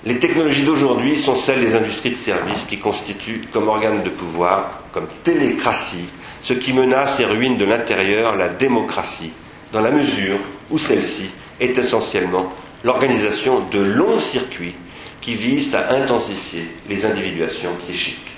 [0.06, 4.84] les technologies d'aujourd'hui sont celles des industries de services qui constituent comme organe de pouvoir,
[4.94, 6.06] comme télécratie,
[6.40, 9.32] ce qui menace et ruine de l'intérieur la démocratie,
[9.74, 10.38] dans la mesure
[10.72, 11.26] où celle-ci
[11.60, 12.48] est essentiellement
[12.86, 14.76] l'organisation de longs circuits
[15.24, 18.36] qui visent à intensifier les individuations psychiques.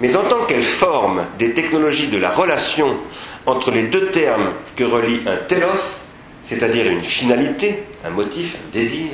[0.00, 2.96] Mais en tant qu'elles forment des technologies de la relation
[3.44, 6.00] entre les deux termes que relie un telos,
[6.46, 9.10] c'est-à-dire une finalité, un motif, un désir,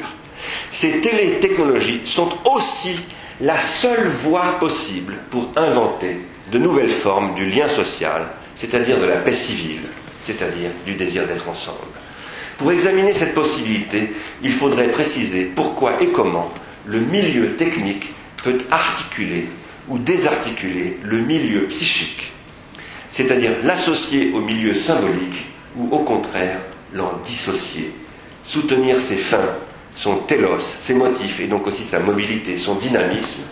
[0.71, 3.01] ces télétechnologies sont aussi
[3.41, 6.21] la seule voie possible pour inventer
[6.53, 9.83] de nouvelles formes du lien social, c'est-à-dire de la paix civile,
[10.25, 11.98] c'est-à-dire du désir d'être ensemble.
[12.59, 16.53] Pour examiner cette possibilité, il faudrait préciser pourquoi et comment
[16.85, 19.49] le milieu technique peut articuler
[19.89, 22.33] ou désarticuler le milieu psychique
[23.09, 25.47] c'est-à-dire l'associer au milieu symbolique
[25.77, 26.61] ou au contraire
[26.93, 27.93] l'en dissocier,
[28.45, 29.57] soutenir ses fins,
[29.95, 33.43] son télos, ses motifs et donc aussi sa mobilité, son dynamisme,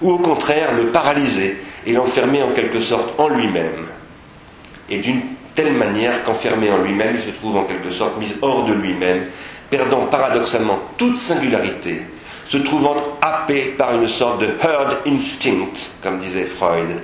[0.00, 3.86] ou au contraire le paralyser et l'enfermer en quelque sorte en lui-même,
[5.62, 9.26] telle manière qu'enfermé en lui-même, il se trouve en quelque sorte mis hors de lui-même,
[9.68, 12.06] perdant paradoxalement toute singularité,
[12.46, 17.02] se trouvant happé par une sorte de herd instinct, comme disait Freud,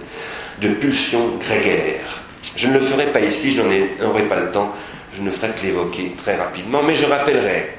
[0.62, 2.22] de pulsion grégaire.
[2.57, 4.72] Je ne le ferai pas ici, je n'en aurai pas le temps,
[5.14, 7.76] je ne ferai que l'évoquer très rapidement, mais je rappellerai,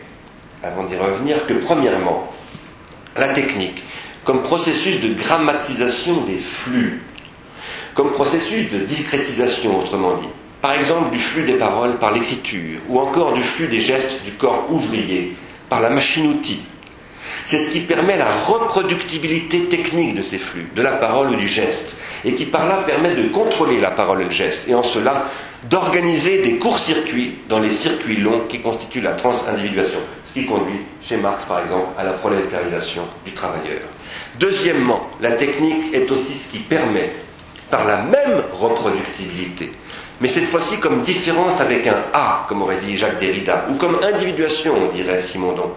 [0.63, 2.31] avant d'y revenir, que premièrement,
[3.15, 3.83] la technique,
[4.23, 7.01] comme processus de grammatisation des flux,
[7.95, 10.27] comme processus de discrétisation, autrement dit,
[10.61, 14.31] par exemple du flux des paroles par l'écriture, ou encore du flux des gestes du
[14.31, 15.35] corps ouvrier
[15.69, 16.59] par la machine-outil.
[17.45, 21.47] C'est ce qui permet la reproductibilité technique de ces flux, de la parole ou du
[21.47, 21.95] geste,
[22.25, 25.25] et qui par là permet de contrôler la parole et le geste, et en cela
[25.69, 31.17] d'organiser des courts-circuits dans les circuits longs qui constituent la transindividuation, ce qui conduit, chez
[31.17, 33.81] Marx par exemple, à la prolétarisation du travailleur.
[34.39, 37.11] Deuxièmement, la technique est aussi ce qui permet,
[37.69, 39.73] par la même reproductibilité,
[40.19, 43.99] mais cette fois-ci comme différence avec un A, comme aurait dit Jacques Derrida, ou comme
[44.01, 45.71] individuation, dirait Simondon.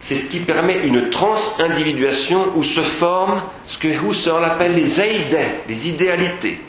[0.00, 5.60] C'est ce qui permet une transindividuation où se forment ce que Husserl appelle les aidets,
[5.68, 6.60] les idéalités.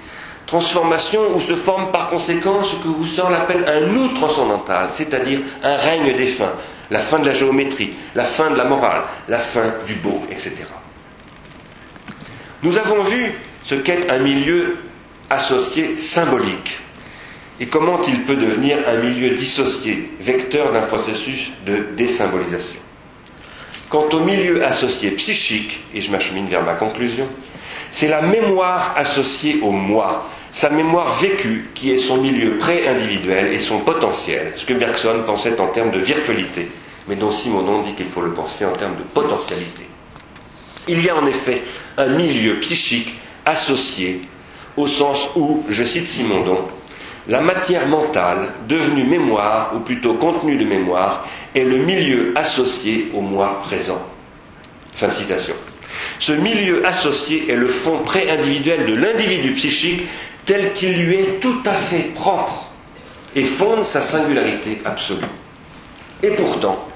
[0.46, 5.76] Transformation où se forme par conséquent ce que Husserl appelle un nous transcendantal, c'est-à-dire un
[5.76, 6.54] règne des fins,
[6.92, 10.64] la fin de la géométrie, la fin de la morale, la fin du beau, etc.
[12.64, 13.32] Nous avons vu
[13.64, 14.78] ce qu'est un milieu
[15.30, 16.80] associé symbolique
[17.60, 22.80] et comment il peut devenir un milieu dissocié, vecteur d'un processus de désymbolisation.
[23.88, 27.28] Quant au milieu associé psychique, et je m'achemine vers ma conclusion,
[27.92, 33.60] c'est la mémoire associée au moi, sa mémoire vécue qui est son milieu pré-individuel et
[33.60, 36.68] son potentiel, ce que Bergson pensait en termes de virtualité,
[37.08, 39.88] mais dont Simonon dit qu'il faut le penser en termes de potentialité.
[40.88, 41.62] Il y a en effet
[41.98, 43.16] un milieu psychique
[43.46, 44.22] associé,
[44.78, 46.60] au sens où, je cite Simondon,
[47.28, 53.22] la matière mentale, devenue mémoire, ou plutôt contenu de mémoire, est le milieu associé au
[53.22, 54.02] moi présent.
[54.94, 55.54] Fin de citation.
[56.20, 60.04] Ce milieu associé est le fond pré-individuel de l'individu psychique
[60.46, 62.72] tel qu'il lui est tout à fait propre
[63.36, 65.22] et fonde sa singularité absolue.
[66.24, 66.88] Et pourtant,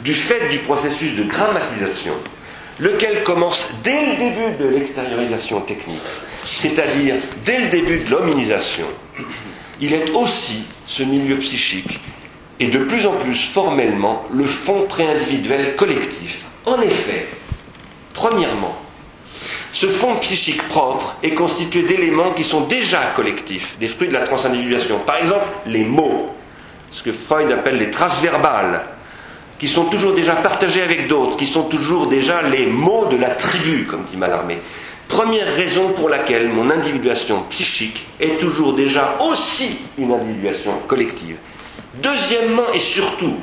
[0.00, 2.14] du fait du processus de grammatisation,
[2.78, 6.00] lequel commence dès le début de l'extériorisation technique,
[6.44, 7.14] c'est-à-dire
[7.44, 8.86] dès le début de l'hominisation,
[9.80, 12.00] il est aussi ce milieu psychique
[12.60, 16.44] et de plus en plus formellement le fond préindividuel collectif.
[16.64, 17.26] En effet,
[18.14, 18.76] premièrement,
[19.72, 24.20] ce fond psychique propre est constitué d'éléments qui sont déjà collectifs, des fruits de la
[24.22, 25.00] transindividuation.
[25.00, 26.26] Par exemple, les mots,
[26.92, 28.82] ce que Freud appelle les traces verbales,
[29.58, 33.30] qui sont toujours déjà partagés avec d'autres, qui sont toujours déjà les mots de la
[33.30, 34.58] tribu, comme dit Mallarmé.
[35.08, 41.36] Première raison pour laquelle mon individuation psychique est toujours déjà aussi une individuation collective.
[42.02, 43.34] Deuxièmement et surtout,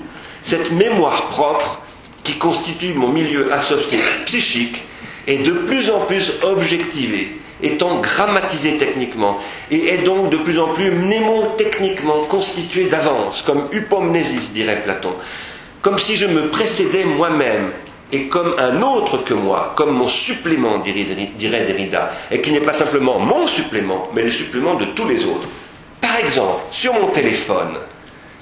[0.42, 1.80] cette mémoire propre
[2.24, 4.84] qui constitue mon milieu associé psychique
[5.26, 9.40] est de plus en plus objectivée, étant grammatisée techniquement,
[9.72, 15.14] et est donc de plus en plus mnémotechniquement constituée d'avance, comme upomnésis, dirait Platon
[15.84, 17.70] comme si je me précédais moi-même
[18.14, 21.04] et comme un autre que moi, comme mon supplément, dirait
[21.66, 25.48] Derrida, et qui n'est pas simplement mon supplément, mais le supplément de tous les autres.
[26.00, 27.78] Par exemple, sur mon téléphone,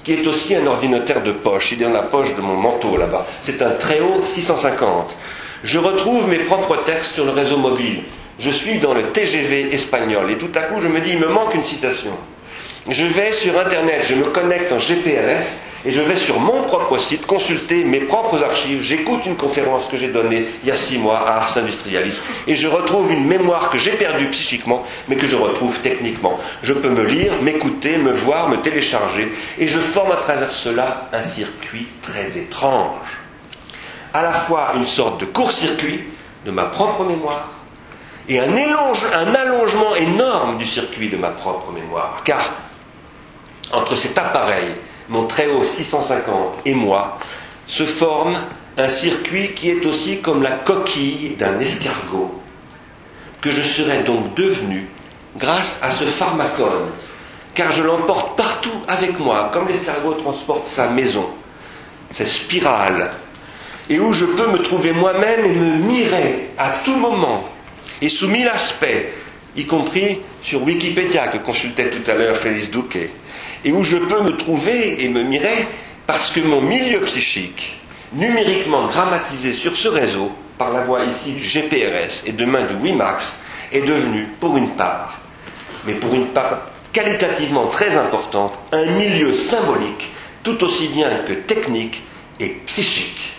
[0.04, 2.96] qui est aussi un ordinateur de poche, il est dans la poche de mon manteau
[2.96, 5.16] là-bas, c'est un très haut 650.
[5.64, 8.02] Je retrouve mes propres textes sur le réseau mobile.
[8.38, 11.28] Je suis dans le TGV espagnol et tout à coup je me dis, il me
[11.28, 12.12] manque une citation.
[12.88, 16.96] Je vais sur Internet, je me connecte en GPRS et je vais sur mon propre
[16.98, 18.82] site consulter mes propres archives.
[18.82, 22.56] J'écoute une conférence que j'ai donnée il y a six mois à Ars Industrialis et
[22.56, 26.38] je retrouve une mémoire que j'ai perdue psychiquement mais que je retrouve techniquement.
[26.62, 31.08] Je peux me lire, m'écouter, me voir, me télécharger et je forme à travers cela
[31.12, 33.18] un circuit très étrange.
[34.14, 36.04] À la fois une sorte de court-circuit
[36.44, 37.48] de ma propre mémoire
[38.28, 42.20] et un, un allongement énorme du circuit de ma propre mémoire.
[42.24, 42.52] Car
[43.72, 44.68] entre cet appareil,
[45.12, 47.18] mon très haut 650 et moi,
[47.66, 48.36] se forme
[48.78, 52.32] un circuit qui est aussi comme la coquille d'un escargot,
[53.42, 54.88] que je serais donc devenu
[55.36, 56.90] grâce à ce pharmacone,
[57.54, 61.26] car je l'emporte partout avec moi, comme l'escargot transporte sa maison,
[62.10, 63.10] cette spirale,
[63.90, 67.44] et où je peux me trouver moi-même et me mirer à tout moment,
[68.00, 68.86] et sous mille aspects,
[69.56, 73.10] y compris sur Wikipédia que consultait tout à l'heure Félix Douquet,
[73.64, 75.66] et où je peux me trouver et me mirer
[76.06, 77.78] parce que mon milieu psychique,
[78.12, 83.36] numériquement grammatisé sur ce réseau, par la voie ici du GPRS et demain du WiMAX,
[83.72, 85.20] est devenu, pour une part,
[85.86, 86.58] mais pour une part
[86.92, 90.10] qualitativement très importante, un milieu symbolique
[90.42, 92.02] tout aussi bien que technique
[92.38, 93.32] et psychique.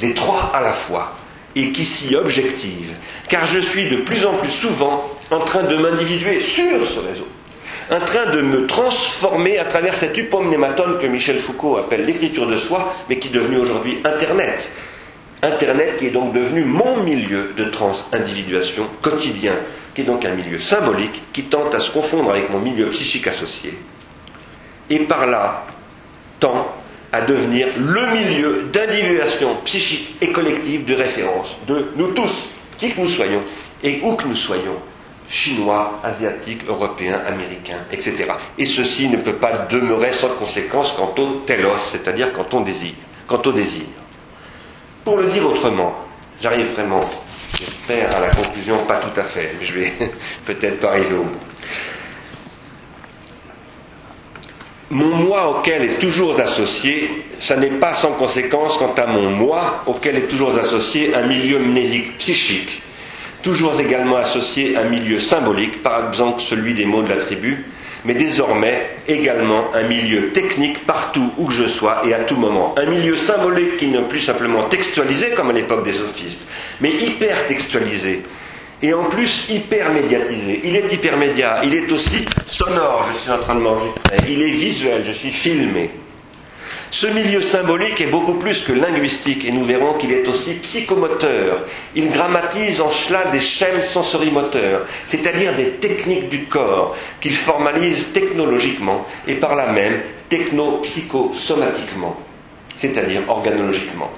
[0.00, 1.12] Les trois à la fois,
[1.56, 2.94] et qui s'y objective,
[3.28, 7.26] car je suis de plus en plus souvent en train de m'individuer sur ce réseau,
[7.90, 12.56] en train de me transformer à travers cet upomnématone que Michel Foucault appelle l'écriture de
[12.56, 14.70] soi, mais qui est devenu aujourd'hui Internet.
[15.42, 19.54] Internet qui est donc devenu mon milieu de trans-individuation quotidien,
[19.94, 23.26] qui est donc un milieu symbolique qui tente à se confondre avec mon milieu psychique
[23.26, 23.76] associé.
[24.88, 25.64] Et par là,
[26.38, 26.66] tend
[27.12, 33.00] à devenir le milieu d'individuation psychique et collective de référence de nous tous, qui que
[33.00, 33.40] nous soyons
[33.82, 34.76] et où que nous soyons,
[35.30, 38.24] chinois, asiatiques, européens, américains, etc.
[38.58, 42.92] Et ceci ne peut pas demeurer sans conséquence quant au telos, c'est-à-dire quant au désir.
[43.28, 43.84] Quant au désir.
[45.04, 45.94] Pour le dire autrement,
[46.42, 47.00] j'arrive vraiment,
[47.56, 49.92] j'espère, à la conclusion, pas tout à fait, mais je vais
[50.46, 51.38] peut-être pas arriver au bout.
[54.92, 57.08] Mon moi auquel est toujours associé,
[57.38, 61.60] ça n'est pas sans conséquence quant à mon moi auquel est toujours associé un milieu
[61.60, 62.82] mnésique psychique,
[63.42, 67.64] toujours également associé un milieu symbolique, par exemple celui des mots de la tribu,
[68.04, 72.74] mais désormais également un milieu technique partout où que je sois et à tout moment.
[72.78, 76.46] Un milieu symbolique qui n'est plus simplement textualisé comme à l'époque des sophistes,
[76.80, 78.22] mais hyper textualisé.
[78.82, 80.62] Et en plus hyper médiatisé.
[80.64, 84.52] Il est hypermédia, il est aussi sonore, je suis en train de m'enregistrer, il est
[84.52, 85.90] visuel, je suis filmé.
[86.92, 91.58] Ce milieu symbolique est beaucoup plus que linguistique et nous verrons qu'il est aussi psychomoteur.
[91.94, 99.06] Il grammatise en cela des chaînes sensorimoteurs, c'est-à-dire des techniques du corps qu'il formalise technologiquement
[99.28, 102.16] et par là même techno-psychosomatiquement,
[102.74, 104.10] c'est-à-dire organologiquement.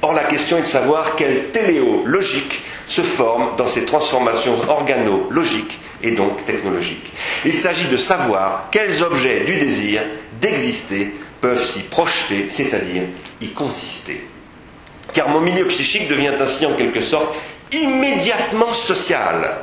[0.00, 6.12] Or la question est de savoir quelle téléologique se forme dans ces transformations organo-logiques et
[6.12, 7.12] donc technologiques.
[7.44, 10.02] Il s'agit de savoir quels objets du désir
[10.40, 11.12] d'exister
[11.46, 13.04] peuvent s'y projeter, c'est-à-dire
[13.40, 14.26] y consister.
[15.12, 17.36] Car mon milieu psychique devient ainsi en quelque sorte
[17.70, 19.58] immédiatement social,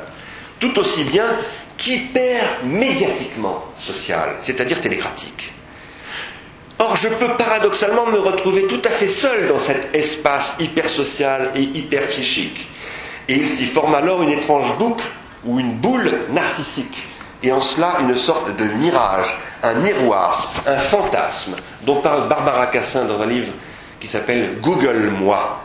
[0.58, 1.36] tout aussi bien
[1.76, 5.52] qu'hyper-médiatiquement social, c'est-à-dire télécratique.
[6.78, 11.60] Or, je peux paradoxalement me retrouver tout à fait seul dans cet espace hyper-social et
[11.60, 12.66] hyper-psychique.
[13.28, 15.04] Et il s'y forme alors une étrange boucle
[15.44, 17.06] ou une boule narcissique
[17.44, 23.04] et en cela une sorte de mirage, un miroir, un fantasme, dont parle Barbara Cassin
[23.04, 23.52] dans un livre
[24.00, 25.60] qui s'appelle Google Moi.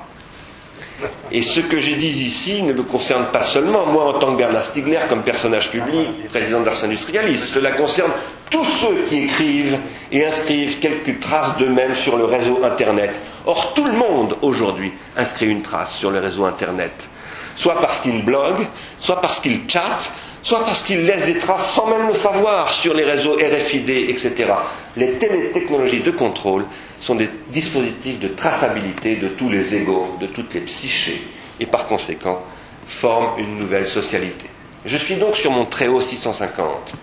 [1.32, 4.38] Et ce que j'ai dit ici ne me concerne pas seulement moi en tant que
[4.38, 8.12] Bernard Stiegler comme personnage public, président d'Ars Industrialis, cela concerne
[8.50, 9.78] tous ceux qui écrivent
[10.12, 13.22] et inscrivent quelques traces d'eux-mêmes sur le réseau Internet.
[13.46, 17.08] Or, tout le monde aujourd'hui inscrit une trace sur le réseau Internet,
[17.56, 18.68] soit parce qu'il blogue,
[18.98, 20.12] soit parce qu'il chatte,
[20.44, 24.54] soit parce qu'ils laissent des traces sans même le savoir sur les réseaux RFID, etc.
[24.96, 26.66] Les télétechnologies de contrôle
[27.00, 31.22] sont des dispositifs de traçabilité de tous les égaux, de toutes les psychés,
[31.60, 32.42] et par conséquent
[32.86, 34.48] forment une nouvelle socialité.
[34.86, 36.94] Je suis donc sur mon très haut 650,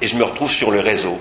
[0.00, 1.18] et je me retrouve sur le réseau,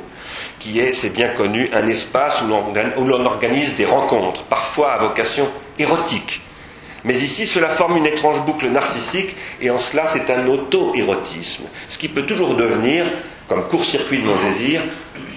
[0.60, 5.48] qui est, c'est bien connu, un espace où l'on organise des rencontres, parfois à vocation
[5.78, 6.42] érotique,
[7.06, 11.98] mais ici, cela forme une étrange boucle narcissique, et en cela, c'est un auto-érotisme, ce
[11.98, 13.06] qui peut toujours devenir,
[13.48, 14.82] comme court-circuit de mon désir,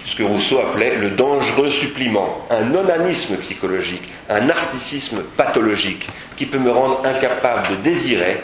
[0.04, 6.06] ce que Rousseau appelait le dangereux suppliment, un onanisme psychologique, un narcissisme pathologique,
[6.36, 8.40] qui peut me rendre incapable de désirer,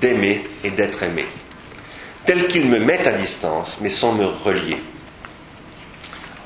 [0.00, 1.26] d'aimer et d'être aimé,
[2.24, 4.78] tel qu'il me met à distance, mais sans me relier.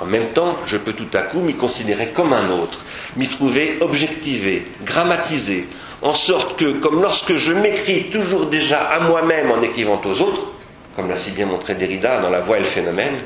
[0.00, 2.84] En même temps, je peux tout à coup m'y considérer comme un autre,
[3.16, 5.68] m'y trouver objectivé, grammatisé,
[6.02, 10.42] en sorte que, comme lorsque je m'écris toujours déjà à moi-même en écrivant aux autres,
[10.94, 13.22] comme l'a si bien montré Derrida dans La voix et le phénomène,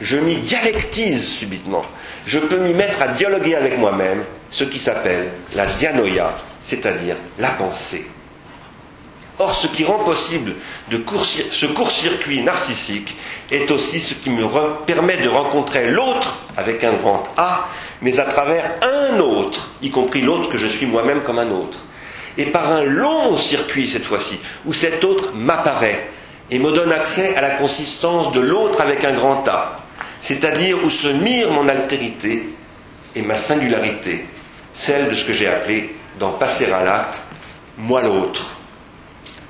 [0.00, 1.84] je m'y dialectise subitement.
[2.24, 7.50] Je peux m'y mettre à dialoguer avec moi-même, ce qui s'appelle la dianoïa, c'est-à-dire la
[7.50, 8.06] pensée.
[9.38, 10.54] Or, ce qui rend possible
[10.90, 13.16] ce court-circuit narcissique
[13.50, 14.46] est aussi ce qui me
[14.86, 17.68] permet de rencontrer l'autre avec un grand A,
[18.00, 21.85] mais à travers un autre, y compris l'autre que je suis moi-même comme un autre
[22.38, 26.10] et par un long circuit cette fois-ci, où cet autre m'apparaît
[26.50, 29.78] et me donne accès à la consistance de l'autre avec un grand A,
[30.20, 32.48] c'est-à-dire où se mire mon altérité
[33.14, 34.26] et ma singularité,
[34.72, 37.22] celle de ce que j'ai appelé, dans Passer à l'acte,
[37.78, 38.52] moi l'autre.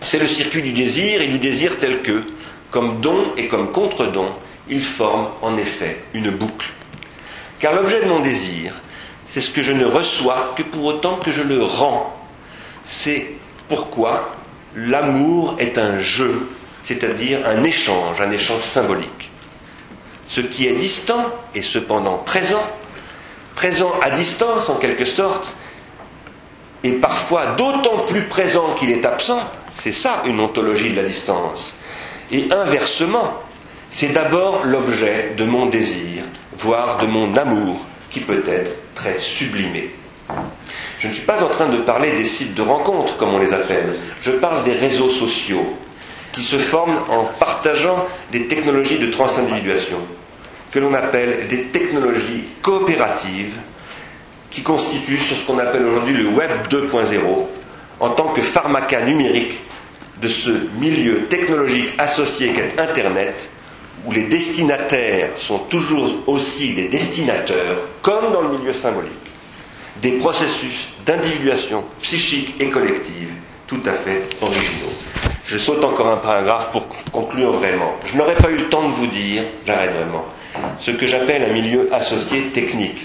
[0.01, 2.23] c'est le circuit du désir et du désir tel que,
[2.71, 4.35] comme don et comme contre-don,
[4.69, 6.73] il forme en effet une boucle.
[7.61, 8.75] Car l'objet de mon désir,
[9.27, 12.16] c'est ce que je ne reçois que pour autant que je le rends.
[12.87, 13.27] C'est
[13.69, 14.33] pourquoi
[14.75, 16.49] l'amour est un jeu,
[16.83, 19.31] c'est-à-dire un échange, un échange symbolique.
[20.27, 21.25] Ce qui est distant
[21.55, 22.65] est cependant présent,
[23.55, 25.55] présent à distance en quelque sorte,
[26.85, 29.41] et parfois d'autant plus présent qu'il est absent,
[29.79, 31.75] c'est ça une ontologie de la distance.
[32.31, 33.35] Et inversement,
[33.91, 36.25] c'est d'abord l'objet de mon désir,
[36.59, 37.81] voire de mon amour,
[38.11, 39.95] qui peut être très sublimé.
[40.99, 43.53] Je ne suis pas en train de parler des sites de rencontres, comme on les
[43.53, 43.95] appelle.
[44.23, 45.77] Je parle des réseaux sociaux,
[46.33, 49.99] qui se forment en partageant des technologies de transindividuation,
[50.71, 53.59] que l'on appelle des technologies coopératives,
[54.51, 57.19] qui constituent ce qu'on appelle aujourd'hui le Web 2.0,
[58.01, 59.61] en tant que pharmaca numérique
[60.21, 63.51] de ce milieu technologique associé qu'est Internet,
[64.07, 69.13] où les destinataires sont toujours aussi des destinateurs, comme dans le milieu symbolique,
[70.03, 73.31] des processus d'individuation psychique et collective
[73.67, 74.93] tout à fait originaux.
[75.45, 77.95] Je saute encore un paragraphe pour conclure vraiment.
[78.05, 80.25] Je n'aurais pas eu le temps de vous dire, j'arrête vraiment,
[80.81, 83.01] ce que j'appelle un milieu associé technique.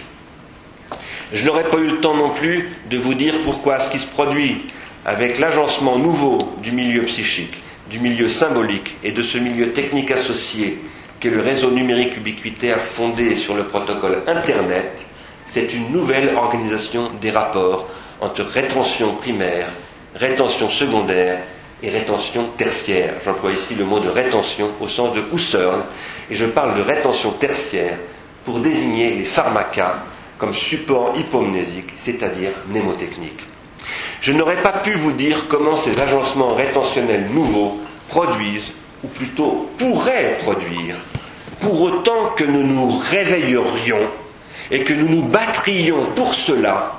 [1.31, 4.07] Je n'aurais pas eu le temps non plus de vous dire pourquoi ce qui se
[4.07, 4.65] produit
[5.05, 7.57] avec l'agencement nouveau du milieu psychique,
[7.89, 10.79] du milieu symbolique et de ce milieu technique associé
[11.19, 15.05] qu'est le réseau numérique ubiquitaire fondé sur le protocole Internet,
[15.51, 17.87] c'est une nouvelle organisation des rapports
[18.21, 19.67] entre rétention primaire,
[20.15, 21.39] rétention secondaire
[21.83, 23.15] et rétention tertiaire.
[23.25, 25.83] J'emploie ici le mot de rétention au sens de Husserl,
[26.29, 27.97] et je parle de rétention tertiaire
[28.45, 29.95] pour désigner les pharmacas
[30.37, 33.41] comme support hypomnésique, c'est-à-dire mnémotechnique.
[34.21, 38.73] Je n'aurais pas pu vous dire comment ces agencements rétentionnels nouveaux produisent,
[39.03, 40.97] ou plutôt pourraient produire,
[41.59, 44.07] pour autant que nous nous réveillerions
[44.72, 46.93] et que nous nous battrions pour cela,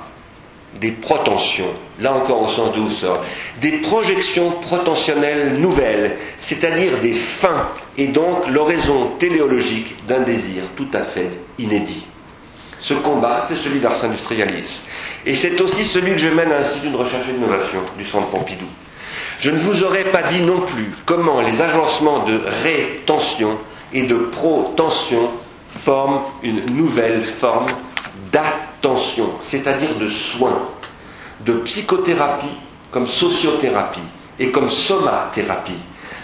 [0.79, 3.23] des protensions, là encore au sens d'où sort,
[3.61, 7.67] des projections protentionnelles nouvelles, c'est-à-dire des fins,
[7.97, 12.05] et donc l'oraison téléologique d'un désir tout à fait inédit.
[12.77, 14.81] Ce combat, c'est celui d'Ars Industrialis.
[15.25, 18.27] Et c'est aussi celui que je mène à l'Institut de recherche et d'innovation du Centre
[18.27, 18.65] Pompidou.
[19.39, 23.57] Je ne vous aurais pas dit non plus comment les agencements de rétention
[23.93, 25.29] et de protension
[25.79, 27.67] forment une nouvelle forme
[28.31, 30.61] d'attention, c'est-à-dire de soins,
[31.45, 32.47] de psychothérapie
[32.91, 33.99] comme sociothérapie
[34.39, 35.73] et comme somathérapie,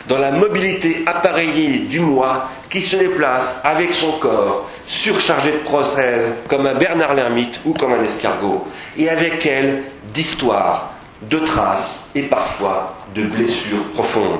[0.07, 6.33] dans la mobilité appareillée du moi qui se déplace avec son corps surchargé de prothèses
[6.47, 8.65] comme un Bernard l'ermite ou comme un escargot,
[8.97, 9.83] et avec elle
[10.13, 10.91] d'histoires,
[11.23, 14.39] de traces et parfois de blessures profondes.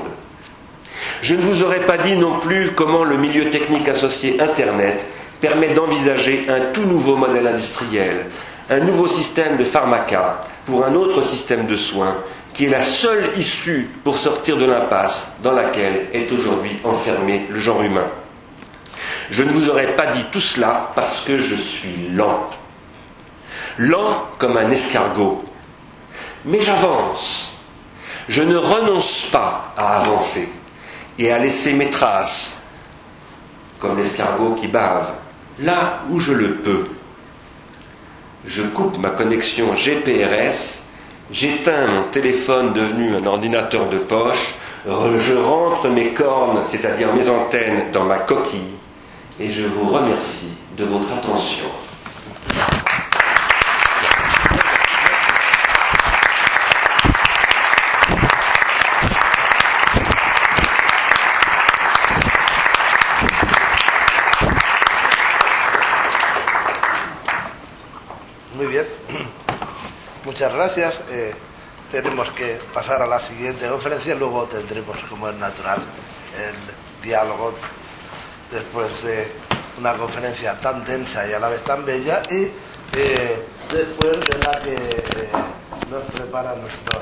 [1.22, 5.06] Je ne vous aurais pas dit non plus comment le milieu technique associé Internet
[5.42, 8.26] permet d'envisager un tout nouveau modèle industriel,
[8.70, 12.16] un nouveau système de pharmaca pour un autre système de soins
[12.54, 17.60] qui est la seule issue pour sortir de l'impasse dans laquelle est aujourd'hui enfermé le
[17.60, 18.08] genre humain.
[19.30, 22.50] Je ne vous aurais pas dit tout cela parce que je suis lent.
[23.78, 25.46] Lent comme un escargot.
[26.46, 27.54] Mais j'avance.
[28.28, 30.50] Je ne renonce pas à avancer
[31.20, 32.62] et à laisser mes traces,
[33.80, 35.14] comme l'escargot qui bave,
[35.60, 36.88] là où je le peux.
[38.46, 40.80] Je coupe ma connexion GPRS,
[41.30, 44.56] j'éteins mon téléphone devenu un ordinateur de poche,
[44.86, 48.76] je rentre mes cornes, c'est-à-dire mes antennes, dans ma coquille,
[49.40, 51.66] et je vous remercie de votre attention.
[70.40, 70.96] Muchas gracias.
[71.12, 71.34] Eh,
[71.92, 75.80] tenemos que pasar a la siguiente conferencia, luego tendremos, como es natural,
[76.38, 77.54] el diálogo
[78.50, 79.30] después de
[79.78, 82.48] una conferencia tan densa y a la vez tan bella y
[82.94, 85.30] eh, después de la que eh,
[85.90, 87.02] nos prepara nuestro